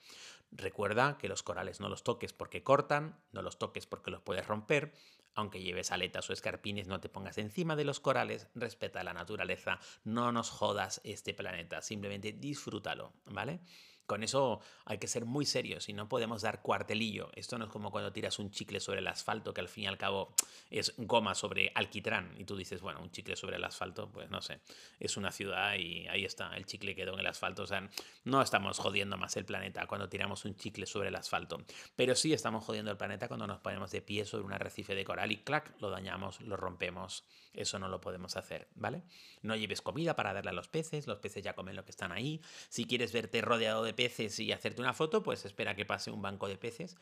Recuerda 0.52 1.18
que 1.18 1.28
los 1.28 1.44
corales 1.44 1.80
no 1.80 1.90
los 1.90 2.04
toques 2.04 2.34
porque 2.34 2.64
cortan, 2.64 3.20
no 3.32 3.42
los 3.42 3.58
toques 3.58 3.86
porque 3.86 4.12
los 4.12 4.22
puedes 4.22 4.46
romper. 4.48 4.94
Aunque 5.36 5.62
lleves 5.62 5.92
aletas 5.92 6.30
o 6.30 6.34
escarpines, 6.34 6.88
no 6.88 7.00
te 7.00 7.08
pongas 7.08 7.38
encima 7.38 7.76
de 7.76 7.86
los 7.86 8.00
corales, 8.00 8.48
respeta 8.56 9.04
la 9.04 9.14
naturaleza, 9.14 9.80
no 10.04 10.32
nos 10.32 10.50
jodas 10.50 11.02
este 11.04 11.34
planeta, 11.34 11.82
simplemente 11.82 12.34
disfrútalo, 12.34 13.14
¿vale? 13.26 13.62
Con 14.10 14.24
eso 14.24 14.60
hay 14.86 14.98
que 14.98 15.06
ser 15.06 15.26
muy 15.26 15.46
serios 15.46 15.88
y 15.88 15.94
no 15.94 16.10
podemos 16.10 16.42
dar 16.42 16.64
cuartelillo. 16.64 17.30
Esto 17.36 17.60
no 17.60 17.66
es 17.66 17.72
como 17.72 17.92
cuando 17.92 18.12
tiras 18.12 18.40
un 18.40 18.50
chicle 18.50 18.80
sobre 18.80 19.02
el 19.02 19.08
asfalto, 19.08 19.54
que 19.54 19.62
al 19.62 19.68
fin 19.68 19.84
y 19.84 19.88
al 19.88 20.00
cabo 20.00 20.34
es 20.72 20.96
goma 20.98 21.36
sobre 21.36 21.72
alquitrán. 21.76 22.34
Y 22.36 22.44
tú 22.44 22.58
dices, 22.58 22.82
bueno, 22.82 23.04
un 23.04 23.12
chicle 23.12 23.36
sobre 23.36 23.58
el 23.58 23.64
asfalto, 23.64 24.12
pues 24.12 24.28
no 24.32 24.42
sé, 24.42 24.62
es 25.00 25.16
una 25.16 25.32
ciudad 25.32 25.76
y 25.76 26.08
ahí 26.08 26.26
está, 26.26 26.58
el 26.58 26.66
chicle 26.66 26.96
quedó 26.96 27.14
en 27.14 27.20
el 27.20 27.28
asfalto. 27.28 27.62
O 27.62 27.68
sea, 27.68 27.88
no 28.24 28.42
estamos 28.42 28.80
jodiendo 28.80 29.16
más 29.16 29.38
el 29.38 29.46
planeta 29.46 29.86
cuando 29.86 30.10
tiramos 30.10 30.44
un 30.44 30.56
chicle 30.56 30.88
sobre 30.88 31.10
el 31.10 31.16
asfalto. 31.16 31.64
Pero 31.96 32.16
sí 32.16 32.34
estamos 32.34 32.66
jodiendo 32.66 32.90
el 32.90 32.98
planeta 32.98 33.28
cuando 33.28 33.46
nos 33.46 33.60
ponemos 33.60 33.92
de 33.92 34.02
pie 34.02 34.26
sobre 34.26 34.44
un 34.44 34.54
arrecife 34.54 34.96
de 34.96 35.06
coral 35.06 35.32
y 35.32 35.38
clac, 35.38 35.80
lo 35.80 35.92
dañamos, 35.92 36.42
lo 36.42 36.58
rompemos. 36.58 37.26
Eso 37.54 37.78
no 37.78 37.90
lo 37.90 38.02
podemos 38.02 38.38
hacer, 38.38 38.70
¿vale? 38.74 39.04
No 39.44 39.56
lleves 39.56 39.82
comida 39.82 40.16
para 40.16 40.34
darle 40.34 40.50
a 40.50 40.54
los 40.54 40.68
peces, 40.68 41.08
los 41.08 41.20
peces 41.20 41.44
ya 41.44 41.54
comen 41.54 41.76
lo 41.76 41.84
que 41.84 41.92
están 41.92 42.12
ahí. 42.12 42.42
Si 42.70 42.86
quieres 42.86 43.12
verte 43.12 43.42
rodeado 43.42 43.84
de 43.84 43.94
peces 44.00 44.40
y 44.40 44.54
hacerte 44.54 44.82
una 44.82 44.94
foto, 44.94 45.22
pues 45.22 45.44
espera 45.44 45.76
que 45.76 45.86
pase 45.86 46.10
un 46.10 46.22
banco 46.22 46.48
de 46.48 46.58
peces, 46.58 46.96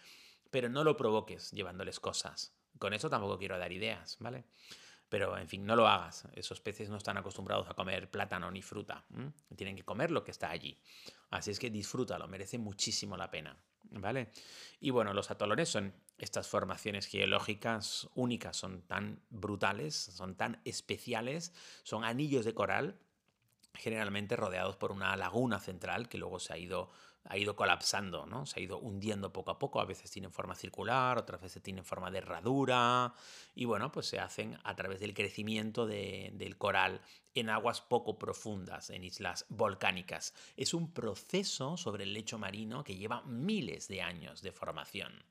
pero 0.50 0.68
no 0.68 0.84
lo 0.84 0.98
provoques 0.98 1.52
llevándoles 1.52 2.00
cosas. 2.00 2.56
Con 2.80 2.92
eso 2.92 3.08
tampoco 3.08 3.38
quiero 3.38 3.60
dar 3.60 3.72
ideas, 3.72 4.18
¿vale? 4.20 4.46
Pero, 5.08 5.38
en 5.38 5.48
fin, 5.48 5.64
no 5.64 5.76
lo 5.76 5.88
hagas. 5.88 6.28
Esos 6.34 6.60
peces 6.60 6.90
no 6.90 6.98
están 6.98 7.16
acostumbrados 7.18 7.70
a 7.70 7.76
comer 7.76 8.10
plátano 8.10 8.50
ni 8.50 8.64
fruta. 8.64 9.06
Tienen 9.56 9.76
que 9.76 9.84
comer 9.84 10.10
lo 10.10 10.24
que 10.24 10.32
está 10.32 10.50
allí. 10.50 10.82
Así 11.30 11.52
es 11.52 11.60
que 11.60 11.70
disfrútalo, 11.70 12.28
merece 12.28 12.58
muchísimo 12.58 13.16
la 13.16 13.30
pena. 13.30 13.56
¿Vale? 13.92 14.32
Y 14.80 14.90
bueno, 14.90 15.14
los 15.14 15.30
atolones 15.30 15.70
son 15.70 15.94
estas 16.18 16.48
formaciones 16.48 17.06
geológicas 17.06 18.10
únicas, 18.16 18.58
son 18.58 18.82
tan 18.82 19.22
brutales, 19.30 19.96
son 19.96 20.36
tan 20.36 20.62
especiales, 20.66 21.54
son 21.84 22.04
anillos 22.04 22.44
de 22.44 22.56
coral 22.56 23.00
generalmente 23.78 24.36
rodeados 24.36 24.76
por 24.76 24.92
una 24.92 25.16
laguna 25.16 25.60
central 25.60 26.10
que 26.10 26.18
luego 26.18 26.40
se 26.40 26.54
ha 26.54 26.58
ido, 26.58 26.90
ha 27.26 27.38
ido 27.38 27.56
colapsando, 27.56 28.26
¿no? 28.26 28.46
se 28.46 28.60
ha 28.60 28.64
ido 28.64 28.80
hundiendo 28.80 29.32
poco 29.32 29.52
a 29.52 29.60
poco, 29.60 29.80
a 29.80 29.86
veces 29.86 30.12
tienen 30.12 30.32
forma 30.32 30.56
circular, 30.56 31.18
otras 31.18 31.42
veces 31.42 31.62
tienen 31.62 31.86
forma 31.86 32.12
de 32.12 32.20
herradura, 32.20 33.14
y 33.56 33.66
bueno, 33.66 33.92
pues 33.92 34.08
se 34.08 34.20
hacen 34.20 34.58
a 34.64 34.76
través 34.76 35.00
del 35.00 35.14
crecimiento 35.14 35.86
del 35.86 36.58
coral 36.58 37.02
en 37.36 37.50
aguas 37.50 37.82
poco 37.82 38.18
profundas, 38.18 38.90
en 38.90 39.04
islas 39.04 39.46
volcánicas. 39.50 40.34
Es 40.56 40.74
un 40.74 40.94
proceso 40.94 41.78
sobre 41.78 42.04
el 42.04 42.14
lecho 42.14 42.40
marino 42.40 42.84
que 42.84 42.96
lleva 42.96 43.22
miles 43.24 43.88
de 43.88 44.02
años 44.02 44.42
de 44.42 44.52
formación. 44.52 45.24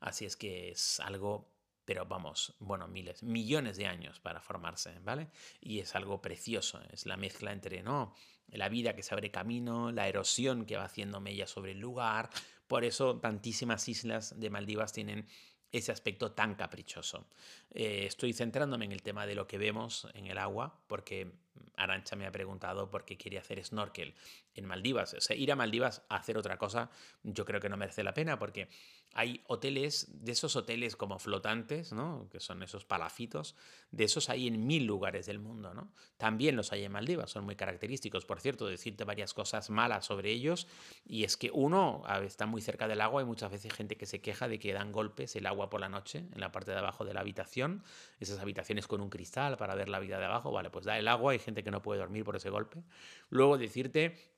Así 0.00 0.24
es 0.24 0.36
que 0.36 0.70
es 0.70 0.98
algo 0.98 1.51
pero 1.84 2.06
vamos, 2.06 2.54
bueno, 2.58 2.88
miles, 2.88 3.22
millones 3.22 3.76
de 3.76 3.86
años 3.86 4.20
para 4.20 4.40
formarse, 4.40 4.98
¿vale? 5.00 5.28
Y 5.60 5.80
es 5.80 5.94
algo 5.94 6.20
precioso, 6.22 6.80
es 6.92 7.06
la 7.06 7.16
mezcla 7.16 7.52
entre, 7.52 7.82
¿no? 7.82 8.14
La 8.48 8.68
vida 8.68 8.94
que 8.94 9.02
se 9.02 9.14
abre 9.14 9.30
camino, 9.30 9.92
la 9.92 10.08
erosión 10.08 10.66
que 10.66 10.76
va 10.76 10.84
haciendo 10.84 11.20
mella 11.20 11.46
sobre 11.46 11.72
el 11.72 11.80
lugar, 11.80 12.30
por 12.66 12.84
eso 12.84 13.18
tantísimas 13.18 13.88
islas 13.88 14.38
de 14.38 14.50
Maldivas 14.50 14.92
tienen 14.92 15.26
ese 15.72 15.90
aspecto 15.90 16.32
tan 16.32 16.54
caprichoso. 16.54 17.26
Eh, 17.70 18.04
estoy 18.06 18.34
centrándome 18.34 18.84
en 18.84 18.92
el 18.92 19.02
tema 19.02 19.26
de 19.26 19.34
lo 19.34 19.46
que 19.46 19.56
vemos 19.56 20.06
en 20.12 20.26
el 20.26 20.36
agua, 20.36 20.78
porque 20.86 21.32
Arancha 21.76 22.14
me 22.14 22.26
ha 22.26 22.32
preguntado 22.32 22.90
por 22.90 23.06
qué 23.06 23.16
quiere 23.16 23.38
hacer 23.38 23.64
snorkel 23.64 24.14
en 24.54 24.66
Maldivas. 24.66 25.14
O 25.14 25.20
sea, 25.20 25.34
ir 25.34 25.50
a 25.50 25.56
Maldivas 25.56 26.02
a 26.10 26.16
hacer 26.16 26.36
otra 26.36 26.58
cosa, 26.58 26.90
yo 27.22 27.46
creo 27.46 27.60
que 27.60 27.70
no 27.70 27.78
merece 27.78 28.04
la 28.04 28.12
pena, 28.12 28.38
porque 28.38 28.68
hay 29.14 29.42
hoteles, 29.46 30.08
de 30.24 30.32
esos 30.32 30.56
hoteles 30.56 30.96
como 30.96 31.18
flotantes, 31.18 31.92
¿no? 31.92 32.28
que 32.30 32.40
son 32.40 32.62
esos 32.62 32.84
palafitos, 32.84 33.54
de 33.90 34.04
esos 34.04 34.30
hay 34.30 34.46
en 34.46 34.66
mil 34.66 34.84
lugares 34.84 35.26
del 35.26 35.38
mundo. 35.38 35.74
¿no? 35.74 35.92
También 36.16 36.56
los 36.56 36.72
hay 36.72 36.84
en 36.84 36.92
Maldivas, 36.92 37.30
son 37.30 37.44
muy 37.44 37.56
característicos. 37.56 38.24
Por 38.24 38.40
cierto, 38.40 38.66
decirte 38.66 39.04
varias 39.04 39.34
cosas 39.34 39.70
malas 39.70 40.06
sobre 40.06 40.30
ellos, 40.30 40.66
y 41.04 41.24
es 41.24 41.36
que 41.36 41.50
uno 41.52 42.02
está 42.22 42.46
muy 42.46 42.62
cerca 42.62 42.88
del 42.88 43.00
agua, 43.00 43.20
hay 43.20 43.26
muchas 43.26 43.50
veces 43.50 43.72
gente 43.72 43.96
que 43.96 44.06
se 44.06 44.20
queja 44.20 44.48
de 44.48 44.58
que 44.58 44.72
dan 44.72 44.92
golpes 44.92 45.36
el 45.36 45.46
agua 45.46 45.68
por 45.68 45.80
la 45.80 45.88
noche 45.88 46.26
en 46.32 46.40
la 46.40 46.52
parte 46.52 46.70
de 46.70 46.78
abajo 46.78 47.04
de 47.04 47.14
la 47.14 47.20
habitación, 47.20 47.82
esas 48.20 48.38
habitaciones 48.38 48.86
con 48.86 49.00
un 49.00 49.10
cristal 49.10 49.56
para 49.56 49.74
ver 49.74 49.88
la 49.88 50.00
vida 50.00 50.18
de 50.18 50.24
abajo, 50.24 50.52
vale, 50.52 50.70
pues 50.70 50.84
da 50.84 50.98
el 50.98 51.08
agua, 51.08 51.32
hay 51.32 51.38
gente 51.38 51.62
que 51.62 51.70
no 51.70 51.82
puede 51.82 52.00
dormir 52.00 52.24
por 52.24 52.36
ese 52.36 52.50
golpe. 52.50 52.82
Luego 53.28 53.58
decirte 53.58 54.31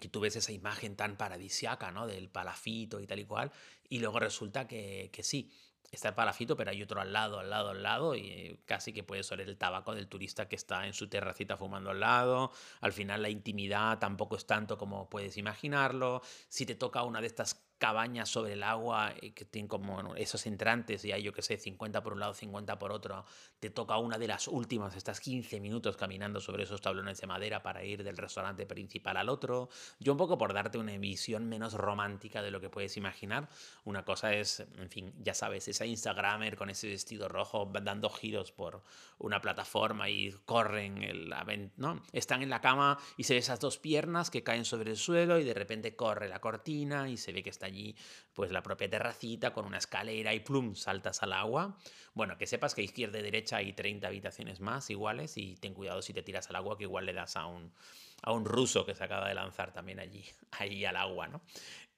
que 0.00 0.08
tú 0.08 0.20
ves 0.20 0.36
esa 0.36 0.52
imagen 0.52 0.96
tan 0.96 1.16
paradisiaca, 1.16 1.90
¿no? 1.90 2.06
Del 2.06 2.28
palafito 2.28 3.00
y 3.00 3.06
tal 3.06 3.20
y 3.20 3.24
cual, 3.24 3.52
y 3.88 3.98
luego 4.00 4.18
resulta 4.18 4.66
que, 4.66 5.10
que 5.12 5.22
sí, 5.22 5.50
está 5.94 6.08
el 6.08 6.14
palafito, 6.14 6.56
pero 6.56 6.70
hay 6.70 6.82
otro 6.82 7.00
al 7.00 7.12
lado, 7.12 7.38
al 7.38 7.50
lado, 7.50 7.70
al 7.70 7.82
lado, 7.82 8.14
y 8.16 8.58
casi 8.66 8.92
que 8.92 9.02
puedes 9.02 9.30
oler 9.32 9.48
el 9.48 9.56
tabaco 9.56 9.94
del 9.94 10.08
turista 10.08 10.48
que 10.48 10.56
está 10.56 10.86
en 10.86 10.92
su 10.92 11.08
terracita 11.08 11.56
fumando 11.56 11.90
al 11.90 12.00
lado. 12.00 12.52
Al 12.80 12.92
final 12.92 13.22
la 13.22 13.30
intimidad 13.30 13.98
tampoco 13.98 14.36
es 14.36 14.46
tanto 14.46 14.76
como 14.76 15.08
puedes 15.08 15.36
imaginarlo. 15.36 16.22
Si 16.48 16.66
te 16.66 16.74
toca 16.74 17.02
una 17.02 17.20
de 17.20 17.26
estas 17.26 17.54
cabañas 17.78 18.28
sobre 18.28 18.54
el 18.54 18.62
agua 18.62 19.12
eh, 19.20 19.32
que 19.32 19.44
tienen 19.44 19.68
como 19.68 20.14
esos 20.16 20.46
entrantes 20.46 21.04
y 21.04 21.12
hay 21.12 21.22
yo 21.22 21.32
que 21.32 21.42
sé 21.42 21.56
50 21.56 22.02
por 22.02 22.14
un 22.14 22.20
lado 22.20 22.34
50 22.34 22.78
por 22.78 22.92
otro 22.92 23.24
te 23.60 23.70
toca 23.70 23.98
una 23.98 24.18
de 24.18 24.28
las 24.28 24.48
últimas 24.48 24.96
estás 24.96 25.20
15 25.20 25.60
minutos 25.60 25.96
caminando 25.96 26.40
sobre 26.40 26.64
esos 26.64 26.80
tablones 26.80 27.20
de 27.20 27.26
madera 27.26 27.62
para 27.62 27.84
ir 27.84 28.04
del 28.04 28.16
restaurante 28.16 28.66
principal 28.66 29.16
al 29.16 29.28
otro. 29.28 29.68
Yo 29.98 30.12
un 30.12 30.18
poco 30.18 30.38
por 30.38 30.52
darte 30.52 30.78
una 30.78 30.96
visión 30.98 31.48
menos 31.48 31.74
romántica 31.74 32.42
de 32.42 32.50
lo 32.50 32.60
que 32.60 32.70
puedes 32.70 32.96
imaginar 32.96 33.48
una 33.84 34.04
cosa 34.04 34.34
es 34.34 34.60
en 34.78 34.90
fin 34.90 35.12
ya 35.22 35.34
sabes 35.34 35.68
esa 35.68 35.86
instagramer 35.86 36.56
con 36.56 36.70
ese 36.70 36.88
vestido 36.88 37.28
rojo 37.28 37.70
dando 37.82 38.08
giros 38.10 38.52
por 38.52 38.82
una 39.18 39.40
plataforma 39.40 40.08
y 40.08 40.32
corren 40.44 41.02
el 41.02 41.34
no 41.76 42.02
están 42.12 42.42
en 42.42 42.50
la 42.50 42.60
cama 42.60 42.98
y 43.16 43.24
se 43.24 43.34
ve 43.34 43.40
esas 43.40 43.60
dos 43.60 43.78
piernas 43.78 44.30
que 44.30 44.42
caen 44.42 44.64
sobre 44.64 44.90
el 44.90 44.96
suelo 44.96 45.38
y 45.38 45.44
de 45.44 45.54
repente 45.54 45.96
corre 45.96 46.28
la 46.28 46.40
cortina 46.40 47.08
y 47.08 47.16
se 47.16 47.32
ve 47.32 47.42
que 47.42 47.50
está 47.50 47.63
allí 47.64 47.96
pues 48.32 48.50
la 48.50 48.62
propia 48.62 48.88
terracita 48.88 49.52
con 49.52 49.64
una 49.64 49.78
escalera 49.78 50.34
y 50.34 50.40
plum, 50.40 50.74
saltas 50.74 51.22
al 51.22 51.32
agua. 51.32 51.76
Bueno, 52.14 52.36
que 52.38 52.46
sepas 52.46 52.74
que 52.74 52.82
izquierda 52.82 53.18
y 53.18 53.22
derecha 53.22 53.56
hay 53.56 53.72
30 53.72 54.06
habitaciones 54.06 54.60
más 54.60 54.90
iguales 54.90 55.36
y 55.36 55.56
ten 55.56 55.74
cuidado 55.74 56.02
si 56.02 56.12
te 56.12 56.22
tiras 56.22 56.48
al 56.50 56.56
agua 56.56 56.76
que 56.76 56.84
igual 56.84 57.06
le 57.06 57.12
das 57.12 57.36
a 57.36 57.46
un, 57.46 57.72
a 58.22 58.32
un 58.32 58.44
ruso 58.44 58.86
que 58.86 58.94
se 58.94 59.04
acaba 59.04 59.28
de 59.28 59.34
lanzar 59.34 59.72
también 59.72 60.00
allí, 60.00 60.24
allí 60.52 60.84
al 60.84 60.96
agua, 60.96 61.28
¿no? 61.28 61.42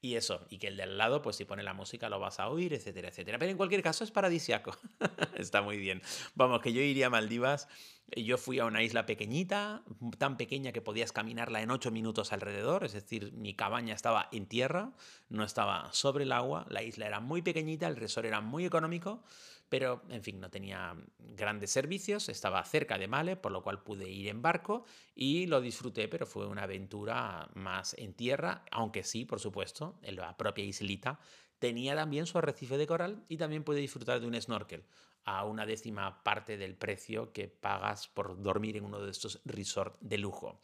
Y 0.01 0.15
eso, 0.15 0.47
y 0.51 0.59
que 0.59 0.69
el 0.69 0.77
de 0.77 0.85
al 0.85 0.99
lado, 0.99 1.23
pues 1.23 1.37
si 1.37 1.45
pone 1.45 1.63
la 1.63 1.73
música 1.73 2.09
lo 2.09 2.21
vas 2.21 2.39
a 2.39 2.49
oír, 2.49 2.75
etcétera, 2.75 3.09
etcétera. 3.09 3.39
Pero 3.39 3.51
en 3.51 3.57
cualquier 3.57 3.83
caso 3.83 4.05
es 4.05 4.11
paradisiaco. 4.11 4.77
Está 5.37 5.63
muy 5.63 5.79
bien. 5.79 6.03
Vamos, 6.35 6.61
que 6.61 6.73
yo 6.73 6.81
iría 6.81 7.07
a 7.07 7.11
Maldivas. 7.11 7.67
Yo 8.15 8.39
fui 8.39 8.61
a 8.61 8.67
una 8.67 8.85
isla 8.85 9.05
pequeñita, 9.05 9.83
tan 10.19 10.37
pequeña 10.37 10.71
que 10.71 10.81
podías 10.81 11.11
caminarla 11.11 11.61
en 11.61 11.73
ocho 11.73 11.91
minutos 11.91 12.33
alrededor, 12.33 12.85
es 12.85 12.93
decir, 12.93 13.33
mi 13.33 13.55
cabaña 13.55 13.95
estaba 13.95 14.29
en 14.31 14.47
tierra, 14.47 14.93
no 15.29 15.43
estaba 15.43 15.93
sobre 15.93 16.23
el 16.23 16.31
agua, 16.31 16.67
la 16.71 16.85
isla 16.85 17.09
era 17.09 17.19
muy 17.19 17.43
pequeñita, 17.43 17.89
el 17.89 17.97
resort 17.97 18.27
era 18.27 18.41
muy 18.41 18.65
económico, 18.65 19.25
pero 19.69 20.03
en 20.09 20.23
fin, 20.23 20.39
no 20.39 20.51
tenía 20.51 20.95
grandes 21.19 21.73
servicios, 21.73 22.29
estaba 22.29 22.63
cerca 22.65 22.97
de 22.97 23.09
Male, 23.09 23.35
por 23.35 23.51
lo 23.51 23.65
cual 23.65 23.83
pude 23.83 24.09
ir 24.09 24.29
en 24.29 24.41
barco 24.41 24.85
y 25.17 25.47
lo 25.47 25.61
disfruté, 25.61 26.07
pero 26.07 26.27
fue 26.27 26.47
una 26.47 26.63
aventura 26.63 27.51
más 27.55 27.95
en 27.99 28.15
tierra, 28.15 28.65
aunque 28.71 29.03
sí, 29.03 29.25
por 29.25 29.41
supuesto, 29.41 29.99
en 30.03 30.15
la 30.15 30.37
propia 30.37 30.65
islita 30.65 31.19
tenía 31.59 31.97
también 31.97 32.27
su 32.27 32.39
arrecife 32.39 32.79
de 32.79 32.87
coral 32.87 33.25
y 33.29 33.37
también 33.37 33.65
pude 33.65 33.81
disfrutar 33.81 34.21
de 34.21 34.27
un 34.29 34.41
snorkel 34.41 34.85
a 35.27 35.45
una 35.45 35.67
décima 35.67 36.23
parte 36.23 36.57
del 36.57 36.77
precio 36.77 37.33
que 37.33 37.49
pagas 37.49 38.09
por 38.09 38.41
dormir 38.41 38.77
en 38.77 38.85
uno 38.85 39.01
de 39.01 39.11
estos 39.11 39.41
resorts 39.45 39.99
de 40.01 40.19
lujo. 40.19 40.61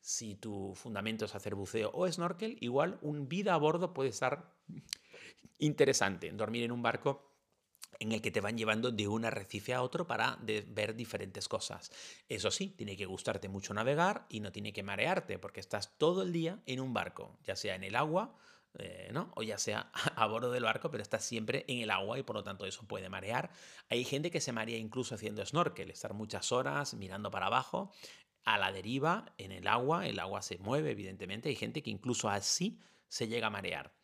Si 0.00 0.36
tu 0.36 0.74
fundamento 0.74 1.24
es 1.24 1.34
hacer 1.34 1.54
buceo 1.54 1.90
o 1.92 2.10
snorkel, 2.10 2.56
igual 2.60 2.98
un 3.02 3.28
vida 3.28 3.54
a 3.54 3.58
bordo 3.58 3.92
puede 3.92 4.10
estar 4.10 4.54
interesante. 5.58 6.30
Dormir 6.30 6.62
en 6.62 6.72
un 6.72 6.80
barco 6.80 7.28
en 7.98 8.12
el 8.12 8.22
que 8.22 8.30
te 8.30 8.40
van 8.40 8.56
llevando 8.56 8.92
de 8.92 9.08
un 9.08 9.24
arrecife 9.24 9.74
a 9.74 9.82
otro 9.82 10.06
para 10.06 10.38
ver 10.40 10.94
diferentes 10.94 11.48
cosas. 11.48 11.90
Eso 12.28 12.52
sí, 12.52 12.68
tiene 12.68 12.96
que 12.96 13.06
gustarte 13.06 13.48
mucho 13.48 13.74
navegar 13.74 14.26
y 14.28 14.38
no 14.38 14.52
tiene 14.52 14.72
que 14.72 14.84
marearte 14.84 15.40
porque 15.40 15.60
estás 15.60 15.98
todo 15.98 16.22
el 16.22 16.32
día 16.32 16.62
en 16.66 16.80
un 16.80 16.94
barco, 16.94 17.36
ya 17.44 17.56
sea 17.56 17.74
en 17.74 17.82
el 17.82 17.96
agua, 17.96 18.38
eh, 18.78 19.10
¿no? 19.12 19.32
o 19.34 19.42
ya 19.42 19.58
sea 19.58 19.90
a 20.16 20.26
bordo 20.26 20.50
del 20.50 20.64
barco, 20.64 20.90
pero 20.90 21.02
estás 21.02 21.24
siempre 21.24 21.64
en 21.68 21.80
el 21.80 21.90
agua 21.90 22.18
y 22.18 22.22
por 22.22 22.36
lo 22.36 22.44
tanto 22.44 22.66
eso 22.66 22.86
puede 22.86 23.08
marear. 23.08 23.50
Hay 23.88 24.04
gente 24.04 24.30
que 24.30 24.40
se 24.40 24.52
marea 24.52 24.76
incluso 24.76 25.14
haciendo 25.14 25.44
snorkel, 25.44 25.90
estar 25.90 26.14
muchas 26.14 26.52
horas 26.52 26.94
mirando 26.94 27.30
para 27.30 27.46
abajo, 27.46 27.92
a 28.44 28.58
la 28.58 28.72
deriva, 28.72 29.34
en 29.38 29.52
el 29.52 29.66
agua, 29.66 30.06
el 30.06 30.18
agua 30.18 30.42
se 30.42 30.58
mueve 30.58 30.92
evidentemente, 30.92 31.48
hay 31.48 31.56
gente 31.56 31.82
que 31.82 31.90
incluso 31.90 32.28
así 32.28 32.78
se 33.08 33.28
llega 33.28 33.48
a 33.48 33.50
marear. 33.50 33.94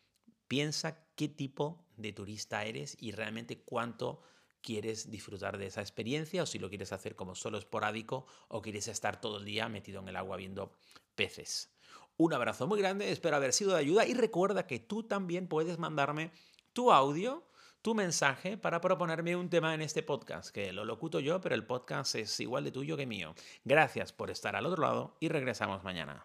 Piensa 0.48 1.08
qué 1.14 1.28
tipo 1.28 1.86
de 1.96 2.12
turista 2.12 2.64
eres 2.64 2.96
y 3.00 3.12
realmente 3.12 3.62
cuánto 3.62 4.22
quieres 4.60 5.10
disfrutar 5.10 5.58
de 5.58 5.66
esa 5.66 5.82
experiencia 5.82 6.42
o 6.42 6.46
si 6.46 6.58
lo 6.58 6.68
quieres 6.68 6.92
hacer 6.92 7.16
como 7.16 7.34
solo 7.34 7.58
esporádico 7.58 8.26
o 8.48 8.62
quieres 8.62 8.88
estar 8.88 9.20
todo 9.20 9.38
el 9.38 9.44
día 9.44 9.68
metido 9.68 10.00
en 10.00 10.08
el 10.08 10.16
agua 10.16 10.36
viendo 10.36 10.72
peces. 11.14 11.73
Un 12.16 12.32
abrazo 12.32 12.68
muy 12.68 12.78
grande, 12.78 13.10
espero 13.10 13.36
haber 13.36 13.52
sido 13.52 13.72
de 13.72 13.80
ayuda 13.80 14.06
y 14.06 14.14
recuerda 14.14 14.68
que 14.68 14.78
tú 14.78 15.02
también 15.02 15.48
puedes 15.48 15.78
mandarme 15.78 16.30
tu 16.72 16.92
audio, 16.92 17.44
tu 17.82 17.94
mensaje 17.94 18.56
para 18.56 18.80
proponerme 18.80 19.34
un 19.34 19.50
tema 19.50 19.74
en 19.74 19.82
este 19.82 20.04
podcast, 20.04 20.50
que 20.50 20.72
lo 20.72 20.84
locuto 20.84 21.18
yo, 21.18 21.40
pero 21.40 21.56
el 21.56 21.66
podcast 21.66 22.14
es 22.14 22.38
igual 22.38 22.62
de 22.62 22.70
tuyo 22.70 22.96
que 22.96 23.06
mío. 23.06 23.34
Gracias 23.64 24.12
por 24.12 24.30
estar 24.30 24.54
al 24.54 24.66
otro 24.66 24.82
lado 24.82 25.16
y 25.18 25.28
regresamos 25.28 25.82
mañana. 25.82 26.24